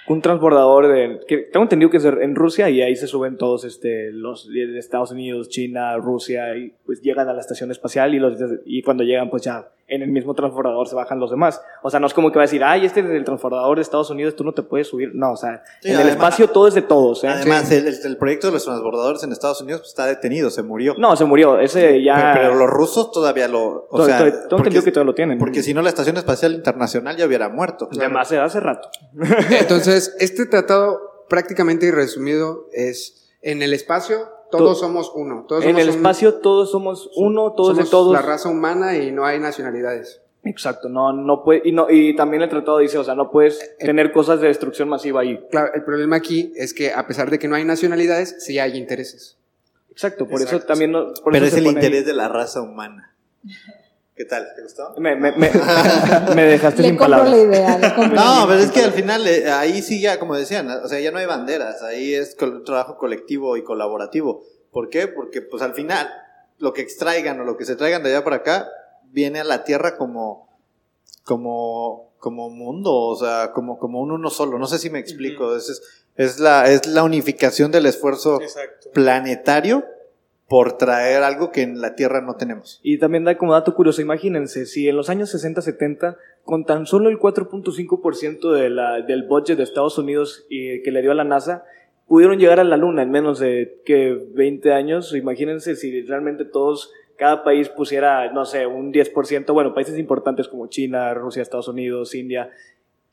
un 0.09 0.21
transbordador 0.21 0.89
de, 0.89 1.21
que 1.29 1.39
tengo 1.39 1.63
entendido 1.63 1.91
que 1.91 1.99
es 1.99 2.05
en 2.05 2.35
Rusia 2.35 2.71
y 2.71 2.83
ahí 2.83 2.97
se 2.97 3.07
suben 3.07 3.37
todos 3.37 3.63
este, 3.63 4.11
los 4.11 4.49
de 4.49 4.77
Estados 4.77 5.13
Unidos, 5.13 5.49
China, 5.49 5.97
Rusia 5.97 6.57
y 6.57 6.73
pues 6.85 7.01
llegan 7.03 7.29
a 7.29 7.35
la 7.35 7.41
estación 7.41 7.71
espacial 7.71 8.17
y, 8.17 8.19
los, 8.19 8.37
y 8.65 8.83
cuando 8.83 9.05
llegan 9.05 9.31
pues 9.31 9.45
ya 9.45 9.69
en 9.89 10.03
el 10.03 10.11
mismo 10.11 10.35
transbordador 10.35 10.89
se 10.89 10.95
bajan 10.95 11.21
los 11.21 11.31
demás. 11.31 11.61
O 11.83 11.91
sea, 11.91 12.01
no 12.01 12.07
es 12.07 12.15
como 12.15 12.31
que 12.33 12.39
va 12.39 12.43
a 12.45 12.47
decir, 12.47 12.65
ay, 12.65 12.87
este 12.87 13.01
es 13.01 13.07
el 13.07 13.25
transbordador 13.25 13.77
de 13.77 13.83
Estados 13.83 14.09
Unidos, 14.11 14.35
tú 14.37 14.45
no 14.45 14.53
te 14.53 14.63
puedes 14.63 14.89
subir. 14.89 15.11
No, 15.15 15.33
o 15.33 15.37
sea, 15.37 15.63
Sí, 15.83 15.91
en 15.91 16.01
el 16.01 16.09
espacio 16.09 16.49
todo 16.49 16.69
es 16.69 16.75
de 16.75 16.83
todos. 16.83 17.23
¿eh? 17.25 17.29
Además, 17.29 17.71
el, 17.71 17.87
el- 17.87 17.99
el 18.05 18.17
proyecto 18.17 18.47
de 18.47 18.55
los 18.55 18.65
transbordadores 18.65 19.23
en 19.23 19.33
Estados 19.33 19.61
Unidos 19.61 19.81
pues, 19.83 19.91
está 19.91 20.07
detenido, 20.07 20.51
se 20.51 20.63
murió. 20.63 20.95
No, 20.99 21.15
se 21.17 21.25
murió. 21.25 21.59
Ese 21.61 22.03
ya... 22.03 22.33
Pero, 22.35 22.49
pero 22.51 22.55
los 22.55 22.71
rusos 22.71 23.13
todavía 23.13 23.49
lo. 23.49 23.87
O 23.91 23.97
Todo- 23.97 24.07
sea, 24.07 24.19
todo- 24.19 24.31
tengo 24.49 24.57
porque, 24.63 24.83
que 24.83 24.93
todavía 24.93 25.11
lo 25.11 25.15
tienen. 25.15 25.39
porque 25.39 25.63
si 25.63 25.75
no, 25.75 25.83
la 25.83 25.89
Estación 25.91 26.17
Espacial 26.17 26.55
Internacional 26.55 27.17
ya 27.17 27.27
hubiera 27.27 27.49
muerto. 27.49 27.89
Además, 27.93 28.33
hace 28.33 28.61
rato. 28.61 28.89
Entonces, 29.51 30.15
este 30.19 30.47
tratado 30.47 31.25
prácticamente 31.29 31.87
y 31.87 31.91
resumido 31.91 32.67
es, 32.73 33.31
en 33.43 33.63
el 33.63 33.73
espacio 33.75 34.29
todos 34.59 34.79
To- 34.81 34.87
somos 34.87 35.13
uno. 35.15 35.45
Todos 35.49 35.65
En 35.65 35.71
somos 35.71 35.83
el 35.83 35.89
un- 35.91 35.97
espacio 35.97 36.35
todos 36.35 36.71
somos 36.71 37.11
uno, 37.17 37.53
todos 37.53 37.77
de 37.77 37.83
somos 37.85 37.91
todos. 37.91 38.13
la 38.13 38.23
raza 38.23 38.49
humana 38.49 38.97
y 38.97 39.11
no 39.11 39.25
hay 39.25 39.39
nacionalidades. 39.41 40.21
Exacto, 40.45 40.89
no, 40.89 41.13
no 41.13 41.45
puede, 41.45 41.63
y, 41.65 41.71
no, 41.73 41.89
y 41.89 42.17
también 42.17 42.43
el 42.43 42.49
tratado 42.49 42.79
dice, 42.79 42.99
o 42.99 43.05
sea, 43.05 43.15
no 43.15 43.31
puedes 43.31 43.77
tener 43.79 44.11
cosas 44.13 44.41
de 44.41 44.49
destrucción 44.49 44.89
masiva 44.89 45.21
ahí. 45.21 45.39
Claro, 45.51 45.73
el 45.75 45.85
problema 45.85 46.17
aquí 46.17 46.53
es 46.57 46.75
que 46.75 46.93
a 46.93 47.07
pesar 47.07 47.31
de 47.31 47.39
que 47.39 47.47
no 47.47 47.55
hay 47.55 47.65
nacionalidades, 47.65 48.37
sí 48.45 48.59
hay 48.59 48.77
intereses. 48.77 49.39
Exacto, 49.93 50.27
por 50.27 50.41
eso 50.43 50.59
también 50.61 50.91
no, 50.91 51.13
por 51.23 51.33
Pero 51.33 51.47
eso 51.47 51.57
es 51.57 51.61
el 51.63 51.69
ahí. 51.69 51.75
interés 51.75 52.07
de 52.07 52.15
la 52.15 52.29
raza 52.29 52.61
humana. 52.63 53.15
¿Qué 54.15 54.25
tal? 54.27 54.47
¿Te 54.55 54.63
gustó? 54.63 54.95
Me, 54.99 55.17
me, 55.17 55.33
me, 55.33 55.51
me 56.35 56.45
dejaste 56.45 56.83
Le 56.83 56.89
sin 56.89 56.97
la 56.97 57.01
palabras. 57.01 57.35
idea. 57.35 57.79
le 57.79 57.95
compro 57.95 58.15
la 58.15 58.25
No, 58.25 58.35
idea. 58.35 58.47
pero 58.49 58.61
es 58.61 58.71
que 58.71 58.81
al 58.83 58.93
final 58.93 59.27
eh, 59.27 59.51
ahí 59.51 59.81
sí 59.83 60.01
ya, 60.03 60.19
como 60.19 60.37
decían, 60.37 60.69
o 60.71 60.87
sea, 60.89 61.01
ya 61.01 61.11
no 61.11 61.19
hay 61.19 61.27
banderas, 61.27 61.83
ahí 61.83 62.13
es 62.15 62.35
col- 62.35 62.57
un 62.57 62.65
trabajo 62.65 62.99
colectivo 62.99 63.57
y 63.57 63.65
colaborativo. 63.65 64.43
¿Por 64.71 64.91
qué? 64.91 65.09
Porque 65.09 65.41
pues 65.41 65.63
al 65.63 65.73
final 65.75 66.11
lo 66.59 66.73
que 66.75 66.83
extraigan 66.83 67.41
o 67.41 67.45
lo 67.45 67.57
que 67.57 67.65
se 67.65 67.75
traigan 67.75 68.03
de 68.03 68.11
allá 68.11 68.23
para 68.23 68.37
acá 68.37 68.69
viene 69.05 69.41
a 69.41 69.45
la 69.45 69.65
Tierra 69.65 69.97
como 69.97 70.49
como 71.25 72.13
como 72.19 72.51
mundo, 72.51 72.95
o 72.95 73.17
sea, 73.17 73.53
como 73.53 73.79
como 73.79 74.01
un 74.01 74.13
uno 74.13 74.31
solo. 74.31 74.59
No 74.59 74.67
sé 74.67 74.79
si 74.79 74.91
me 74.91 74.99
explico. 74.99 75.57
es, 75.57 75.69
es, 75.71 75.83
es 76.17 76.39
la 76.39 76.69
es 76.71 76.87
la 76.87 77.03
unificación 77.03 77.71
del 77.73 77.87
esfuerzo 77.87 78.41
Exacto. 78.43 78.91
planetario 78.93 79.85
por 80.53 80.77
traer 80.77 81.23
algo 81.23 81.51
que 81.51 81.63
en 81.63 81.81
la 81.81 81.95
Tierra 81.95 82.21
no 82.21 82.37
tenemos. 82.37 82.79
Y 82.83 82.99
también 82.99 83.25
da 83.25 83.39
como 83.39 83.55
dato 83.55 83.75
curioso, 83.75 84.03
imagínense, 84.03 84.67
si 84.67 84.87
en 84.87 84.97
los 84.97 85.09
años 85.09 85.35
60-70, 85.35 86.19
con 86.45 86.67
tan 86.67 86.85
solo 86.85 87.09
el 87.09 87.19
4.5% 87.19 88.53
de 88.53 89.05
del 89.07 89.23
budget 89.23 89.57
de 89.57 89.63
Estados 89.63 89.97
Unidos 89.97 90.45
y, 90.51 90.83
que 90.83 90.91
le 90.91 91.01
dio 91.01 91.13
a 91.13 91.15
la 91.15 91.25
NASA, 91.25 91.65
pudieron 92.07 92.39
llegar 92.39 92.61
a 92.61 92.65
la 92.65 92.77
Luna 92.77 93.01
en 93.01 93.11
menos 93.11 93.39
de 93.39 93.81
que 93.87 94.13
20 94.35 94.75
años. 94.75 95.17
Imagínense 95.17 95.75
si 95.75 96.03
realmente 96.03 96.45
todos, 96.45 96.93
cada 97.17 97.45
país 97.45 97.71
pusiera, 97.71 98.31
no 98.31 98.45
sé, 98.45 98.67
un 98.67 98.93
10%, 98.93 99.55
bueno, 99.55 99.73
países 99.73 99.99
importantes 99.99 100.49
como 100.49 100.67
China, 100.67 101.15
Rusia, 101.15 101.41
Estados 101.41 101.69
Unidos, 101.69 102.15
India. 102.15 102.51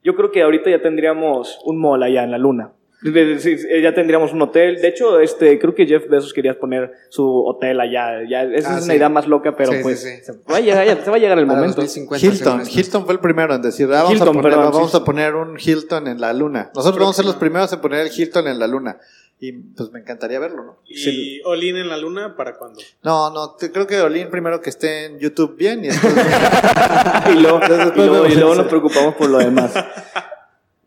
Yo 0.04 0.14
creo 0.18 0.32
que 0.32 0.42
ahorita 0.42 0.72
ya 0.72 0.82
tendríamos 0.82 1.62
un 1.64 1.80
mall 1.80 2.04
allá 2.04 2.26
en 2.26 2.32
la 2.32 2.38
Luna. 2.38 2.74
Sí, 3.02 3.58
sí, 3.58 3.68
Ya 3.82 3.94
tendríamos 3.94 4.34
un 4.34 4.42
hotel. 4.42 4.82
De 4.82 4.88
hecho, 4.90 5.20
este, 5.22 5.58
creo 5.58 5.74
que 5.74 5.86
Jeff 5.88 6.10
Bezos 6.10 6.34
quería 6.34 6.60
poner 6.60 6.92
su 7.10 7.46
hotel 7.46 7.80
allá. 7.80 8.24
Ya, 8.30 8.44
esa 8.44 8.76
Ah, 8.76 8.80
es 8.80 8.84
una 8.86 8.96
idea 8.96 9.08
más 9.10 9.26
loca, 9.28 9.56
pero 9.56 9.72
Sí, 9.72 9.78
pues 9.82 10.02
sí. 10.02 10.10
Se, 10.22 10.34
va 10.52 10.58
a 10.58 10.60
llegar, 10.60 10.86
ya- 10.86 11.02
se 11.04 11.10
va 11.10 11.16
a 11.16 11.20
llegar 11.20 11.40
el 11.40 11.48
Para 11.48 11.60
momento. 11.60 11.82
2050, 11.82 12.20
según 12.20 12.36
Hilton. 12.62 12.68
Hilton 12.80 13.06
fue 13.06 13.14
el 13.14 13.20
primero 13.22 13.56
en 13.56 13.62
decir, 13.62 13.88
ah, 13.88 14.04
vamos, 14.04 14.12
Hilton, 14.14 14.28
a, 14.28 14.32
poner, 14.34 14.52
perdón, 14.58 14.72
vamos 14.74 14.92
sí. 14.92 14.98
a 14.98 15.04
poner 15.06 15.36
un 15.36 15.58
Hilton 15.58 16.08
en 16.08 16.20
la 16.20 16.34
luna. 16.34 16.72
Nosotros 16.76 17.00
vamos 17.00 17.16
a 17.16 17.18
ser 17.18 17.26
los 17.26 17.36
primeros 17.36 17.72
en 17.72 17.80
poner 17.80 18.02
el 18.06 18.12
Hilton 18.14 18.48
en 18.48 18.60
la 18.60 18.68
luna. 18.68 18.98
Y 19.42 19.54
pues 19.54 19.90
me 19.94 20.02
encantaría 20.02 20.38
verlo, 20.38 20.66
¿no? 20.66 20.80
¿Y 20.86 21.40
Olin 21.46 21.78
en 21.78 21.88
la 21.88 21.96
luna 21.96 22.36
para 22.36 22.58
cuándo? 22.58 22.82
No, 23.04 23.32
no, 23.32 23.52
te- 23.52 23.72
creo 23.72 23.88
que 23.88 24.02
Olin 24.02 24.30
primero 24.30 24.60
que 24.60 24.70
esté 24.70 25.06
en 25.06 25.20
YouTube 25.20 25.56
bien 25.56 25.86
y 25.86 25.88
después... 25.88 26.14
y 27.34 27.40
luego, 27.40 27.60
Después 27.60 28.06
y 28.06 28.36
luego- 28.36 28.56
y 28.56 28.58
nos 28.58 28.68
preocupamos 28.68 29.16
por 29.16 29.30
lo 29.30 29.38
demás. 29.38 29.72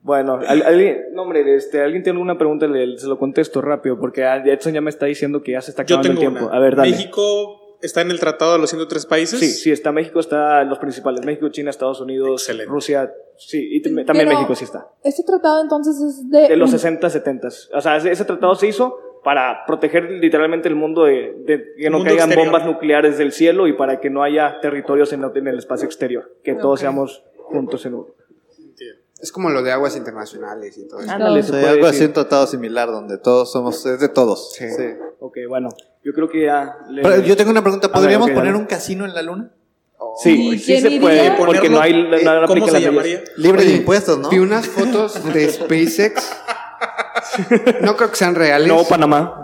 Bueno, 0.03 0.41
al- 0.47 0.63
alguien, 0.63 1.05
no 1.13 1.23
hombre, 1.23 1.55
este, 1.55 1.81
alguien 1.81 2.03
tiene 2.03 2.17
alguna 2.17 2.37
pregunta, 2.37 2.67
le, 2.67 2.99
se 2.99 3.07
lo 3.07 3.19
contesto 3.19 3.61
rápido, 3.61 3.99
porque 4.01 4.25
a- 4.25 4.37
Edson 4.45 4.73
ya 4.73 4.81
me 4.81 4.91
está 4.91 5.07
diciendo 5.07 5.43
que 5.43 5.53
ya 5.53 5.61
se 5.61 5.71
está 5.71 5.85
Yo 5.85 5.97
acabando 5.97 6.13
el 6.13 6.19
tiempo. 6.19 6.47
una. 6.49 6.57
A 6.57 6.61
ver, 6.61 6.75
dale. 6.75 6.91
México 6.91 7.77
está 7.81 8.01
en 8.01 8.11
el 8.11 8.19
tratado 8.19 8.53
de 8.55 8.59
los 8.59 8.71
103 8.71 9.07
países. 9.07 9.39
Sí, 9.39 9.47
sí, 9.49 9.71
está 9.71 9.93
México, 9.93 10.19
está 10.19 10.65
los 10.65 10.79
principales, 10.81 11.25
México, 11.25 11.49
China, 11.51 11.71
Estados 11.71 12.01
Unidos, 12.01 12.43
Excelente. 12.43 12.71
Rusia, 12.71 13.13
sí, 13.37 13.69
y 13.77 13.81
tam- 13.83 14.05
también 14.05 14.27
Pero- 14.29 14.39
México 14.41 14.55
sí 14.57 14.65
está. 14.65 14.89
Este 15.05 15.23
tratado 15.23 15.63
entonces 15.63 15.95
es 16.01 16.29
de... 16.31 16.49
De 16.49 16.57
los 16.57 16.71
60, 16.73 17.09
70. 17.09 17.49
O 17.75 17.81
sea, 17.81 17.97
ese, 17.97 18.11
ese 18.11 18.25
tratado 18.25 18.55
se 18.57 18.67
hizo 18.67 18.99
para 19.23 19.65
proteger 19.69 20.11
literalmente 20.11 20.69
el 20.69 20.75
mundo 20.75 21.05
de, 21.05 21.33
de 21.47 21.65
que 21.79 21.91
no 21.91 21.99
mundo 21.99 22.11
caigan 22.11 22.29
exterior. 22.31 22.53
bombas 22.53 22.67
nucleares 22.67 23.19
del 23.19 23.31
cielo 23.31 23.69
y 23.69 23.73
para 23.75 24.01
que 24.01 24.11
no 24.11 24.25
haya 24.25 24.59
territorios 24.61 25.13
en, 25.13 25.23
en 25.33 25.47
el 25.47 25.59
espacio 25.59 25.87
exterior, 25.87 26.29
que 26.43 26.55
todos 26.55 26.81
Ok. 26.81 26.81
seamos 26.81 27.23
juntos 27.37 27.87
en 27.87 27.95
uno. 27.95 28.07
Es 29.23 29.31
como 29.33 29.49
lo 29.51 29.63
de 29.63 29.71
aguas 29.73 29.97
internacionales 29.97 30.77
y 30.77 30.87
todo 30.89 31.01
eso. 31.01 31.11
Ándale, 31.13 31.43
Sí, 31.45 31.55
algo 31.55 31.87
así, 31.87 32.05
un 32.05 32.13
tratado 32.13 32.47
similar 32.47 32.89
donde 32.91 33.17
todos 33.19 33.51
somos, 33.53 33.87
es 33.87 34.01
de 34.01 34.09
todos. 34.09 34.53
Sí. 34.53 34.65
Sí. 34.77 34.85
Ok, 35.21 35.39
bueno, 35.49 35.69
yo 36.03 36.13
creo 36.13 36.29
que 36.29 36.43
ya... 36.47 36.77
le- 36.91 37.03
Pero 37.03 37.23
yo 37.23 37.37
tengo 37.37 37.53
una 37.53 37.63
pregunta, 37.63 37.87
ver, 37.87 37.95
¿podríamos 37.95 38.29
poner 38.31 38.47
dale. 38.47 38.59
un 38.59 38.67
casino 38.67 39.05
en 39.05 39.15
la 39.15 39.23
luna? 39.23 39.51
Sí, 40.21 40.49
¿Y 40.55 40.59
sí 40.59 40.65
quién 40.67 40.81
se 40.83 40.89
iría? 40.89 41.01
puede, 41.01 41.33
porque 41.39 41.69
no 41.71 41.81
hay... 41.81 41.93
eh, 41.93 42.23
no 42.25 42.47
¿Cómo 42.49 42.67
se 42.69 42.81
llamaría? 42.81 43.23
Libre 43.37 43.65
de 43.65 43.77
impuestos, 43.77 44.19
¿no? 44.19 44.29
Vi 44.29 44.41
unas 44.41 44.67
fotos 44.67 45.23
de 45.33 45.49
SpaceX. 45.49 46.31
No 47.81 47.97
creo 47.97 48.11
que 48.11 48.17
sean 48.17 48.35
reales. 48.35 48.69
No, 48.69 48.85
Panamá. 48.85 49.42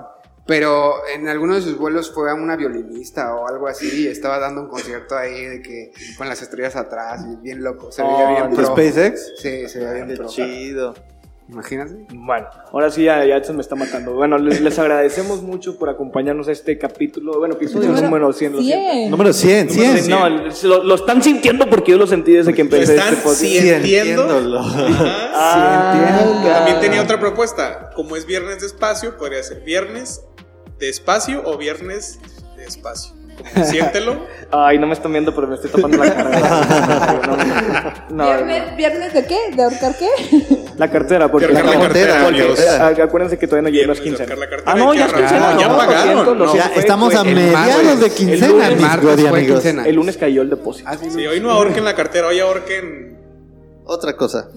Pero 0.49 1.07
en 1.15 1.29
alguno 1.29 1.57
de 1.57 1.61
sus 1.61 1.77
vuelos 1.77 2.11
fue 2.11 2.31
a 2.31 2.35
una 2.35 2.57
violinista 2.57 3.35
o 3.35 3.47
algo 3.47 3.69
así. 3.69 4.05
Y 4.05 4.07
estaba 4.07 4.39
dando 4.39 4.63
un 4.63 4.69
concierto 4.69 5.15
ahí 5.15 5.45
de 5.45 5.61
que 5.61 5.93
con 6.17 6.27
las 6.27 6.41
estrellas 6.41 6.75
atrás 6.75 7.21
y 7.31 7.37
bien 7.43 7.63
loco. 7.63 7.93
Se 7.93 8.03
veía 8.03 8.15
Oh, 8.25 8.29
bien 8.31 8.51
¿De 8.51 8.57
pro. 8.57 8.67
SpaceX? 8.69 9.35
Sí, 9.37 9.69
se 9.69 9.79
veía 9.79 9.93
bien 10.05 10.09
Qué 10.19 10.25
chido. 10.25 10.95
Imagínate. 11.51 11.95
Bueno, 12.13 12.47
ahora 12.73 12.91
sí 12.91 13.05
ya, 13.05 13.25
ya 13.25 13.37
Edson 13.37 13.57
me 13.57 13.63
está 13.63 13.75
matando. 13.75 14.13
Bueno, 14.15 14.37
les, 14.37 14.61
les 14.61 14.79
agradecemos 14.79 15.43
mucho 15.43 15.79
por 15.79 15.89
acompañarnos 15.89 16.47
a 16.49 16.53
este 16.53 16.77
capítulo, 16.77 17.39
bueno, 17.39 17.55
episodio 17.55 17.89
Número 17.89 18.05
número 18.07 18.33
100. 18.35 18.53
lo 18.53 18.61
siento. 18.61 18.83
100. 18.93 19.11
Número 19.11 19.33
100, 19.33 19.71
100. 19.71 20.11
No, 20.11 20.29
lo, 20.29 20.83
lo 20.85 20.95
están 20.95 21.23
sintiendo 21.23 21.71
porque 21.71 21.93
yo 21.93 21.97
lo 21.99 22.07
sentí 22.07 22.33
desde 22.33 22.53
que 22.53 22.63
¿Lo 22.65 22.67
empecé 22.71 22.97
están 22.97 23.09
este 23.15 23.23
podcast. 23.23 23.41
sintiendo? 23.41 24.23
Sintiéndolo. 24.29 24.61
Ah, 24.63 26.43
También 26.57 26.81
tenía 26.81 27.03
otra 27.03 27.19
propuesta. 27.19 27.91
Como 27.95 28.15
es 28.17 28.27
viernes 28.27 28.61
de 28.61 28.67
espacio, 28.67 29.17
podría 29.17 29.43
ser 29.43 29.61
viernes 29.63 30.23
de 30.79 30.89
espacio 30.91 31.43
o 31.47 31.57
viernes 31.57 32.19
de 32.57 32.65
espacio. 32.65 33.15
Como 33.55 33.65
siéntelo. 33.71 34.27
Ay, 34.51 34.79
no 34.79 34.87
me 34.87 34.93
están 34.95 35.13
viendo, 35.13 35.35
pero 35.35 35.47
me 35.47 35.55
estoy 35.55 35.71
tapando 35.71 35.97
la 35.97 36.15
cara. 36.15 37.21
No, 37.27 37.37
no, 37.37 37.37
no. 37.37 37.93
No, 38.11 38.25
¿Viernes, 38.27 38.77
¿Viernes 38.77 39.15
de 39.15 39.25
qué? 39.27 39.37
¿De 39.57 39.63
ahorcar 39.63 39.95
qué? 39.97 40.09
La 40.79 40.89
cartera, 40.91 41.29
porque, 41.31 41.49
la 41.49 41.61
porque- 41.63 41.79
cartera, 41.79 42.21
porque- 42.25 42.55
ah, 42.81 42.93
acuérdense 43.05 43.37
que 43.39 43.47
todavía 43.49 43.69
no 43.69 43.75
llegan 43.75 43.89
las 43.89 44.01
Viernes 44.01 44.19
de 44.21 44.25
15. 44.25 44.33
ahorcar 44.35 44.39
la 44.39 44.49
cartera, 44.49 44.73
Ah, 44.73 44.77
no, 44.79 44.95
ya 44.95 45.07
es 45.07 45.13
quincena. 45.13 45.53
no, 45.55 45.61
Ya 45.61 45.77
pagaron, 45.77 46.03
siento, 46.15 46.35
no. 46.37 46.55
Ya 46.57 46.69
fue- 46.69 46.79
estamos 46.83 47.15
a 47.15 47.21
fue- 47.21 47.29
el 47.31 47.35
mediados 47.35 48.01
de 48.01 48.07
El 48.07 48.13
quincena, 48.13 48.71
lunes, 48.71 48.85
amigos. 49.27 49.61
quincena. 49.61 49.87
El 49.87 49.95
lunes 49.97 50.17
cayó 50.17 50.43
el 50.43 50.51
depósito. 50.51 50.89
Ah, 50.91 50.97
sí, 50.97 51.11
Sí, 51.11 51.27
hoy 51.27 51.41
no 51.41 51.51
ahorquen 51.51 51.85
la 51.85 51.95
cartera, 51.95 52.29
hoy 52.29 52.39
ahorquen 52.39 53.19
Otra 53.91 54.15
cosa. 54.17 54.49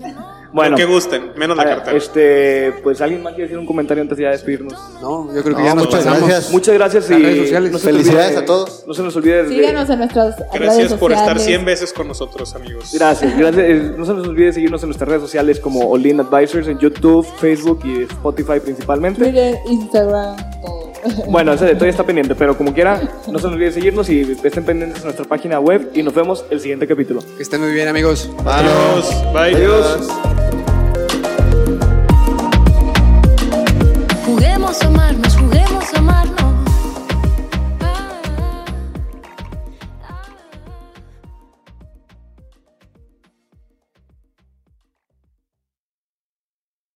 Bueno, 0.53 0.71
lo 0.71 0.77
que 0.77 0.85
gusten, 0.85 1.31
menos 1.37 1.55
la 1.55 1.63
ver, 1.63 1.75
cartera. 1.75 1.97
este, 1.97 2.73
pues 2.83 2.99
alguien 3.01 3.23
más 3.23 3.33
quiere 3.33 3.43
decir 3.47 3.57
un 3.57 3.65
comentario 3.65 4.01
antes 4.01 4.17
de 4.17 4.23
ya 4.25 4.31
despedirnos. 4.31 4.73
No, 5.01 5.27
yo 5.33 5.41
creo 5.43 5.55
que 5.55 5.61
No, 5.61 5.65
ya 5.67 5.75
nos 5.75 5.85
muchas 5.85 6.03
pasamos. 6.03 6.27
gracias. 6.29 6.51
Muchas 6.51 6.73
gracias 6.75 7.09
y 7.09 7.13
redes 7.13 7.37
sociales. 7.37 7.71
no 7.71 7.79
Felicidades 7.79 8.27
olvide- 8.31 8.39
a 8.41 8.45
todos. 8.45 8.83
No 8.87 8.93
se 8.93 9.01
nos 9.03 9.15
olvide 9.15 9.43
de- 9.43 9.49
Síganos 9.49 9.89
en 9.89 9.99
nuestras 9.99 10.37
redes 10.37 10.51
Gracias 10.53 10.93
por 10.95 11.11
estar 11.11 11.27
sociales. 11.37 11.45
100 11.45 11.65
veces 11.65 11.93
con 11.93 12.07
nosotros, 12.07 12.53
amigos. 12.55 12.89
Gracias, 12.93 13.37
gracias. 13.37 13.65
Eh, 13.65 13.93
No 13.97 14.05
se 14.05 14.13
nos 14.13 14.27
olvide 14.27 14.51
seguirnos 14.53 14.81
en 14.83 14.89
nuestras 14.89 15.07
redes 15.09 15.21
sociales 15.23 15.59
como 15.59 15.89
Olin 15.89 16.19
Advisors 16.19 16.67
en 16.67 16.77
YouTube, 16.79 17.25
Facebook 17.39 17.79
y 17.85 18.03
Spotify 18.03 18.59
principalmente. 18.61 19.21
Twitter, 19.23 19.57
Instagram, 19.69 20.35
todo. 20.61 20.91
Bueno, 21.29 21.53
ese 21.53 21.65
todavía 21.73 21.89
está 21.91 22.03
pendiente, 22.03 22.35
pero 22.35 22.57
como 22.57 22.73
quiera, 22.73 23.01
no 23.27 23.39
se 23.39 23.45
nos 23.47 23.53
olvide 23.53 23.71
seguirnos 23.71 24.09
y 24.09 24.37
estén 24.43 24.63
pendientes 24.65 24.99
de 24.99 25.05
nuestra 25.05 25.25
página 25.25 25.59
web 25.59 25.91
y 25.93 26.03
nos 26.03 26.13
vemos 26.13 26.45
el 26.51 26.59
siguiente 26.59 26.87
capítulo. 26.87 27.21
Que 27.37 27.43
estén 27.43 27.61
muy 27.61 27.71
bien, 27.71 27.87
amigos. 27.87 28.29
Bye. 28.43 28.53
Adiós. 28.53 29.23
Bye. 29.33 29.55
Adiós. 29.55 30.40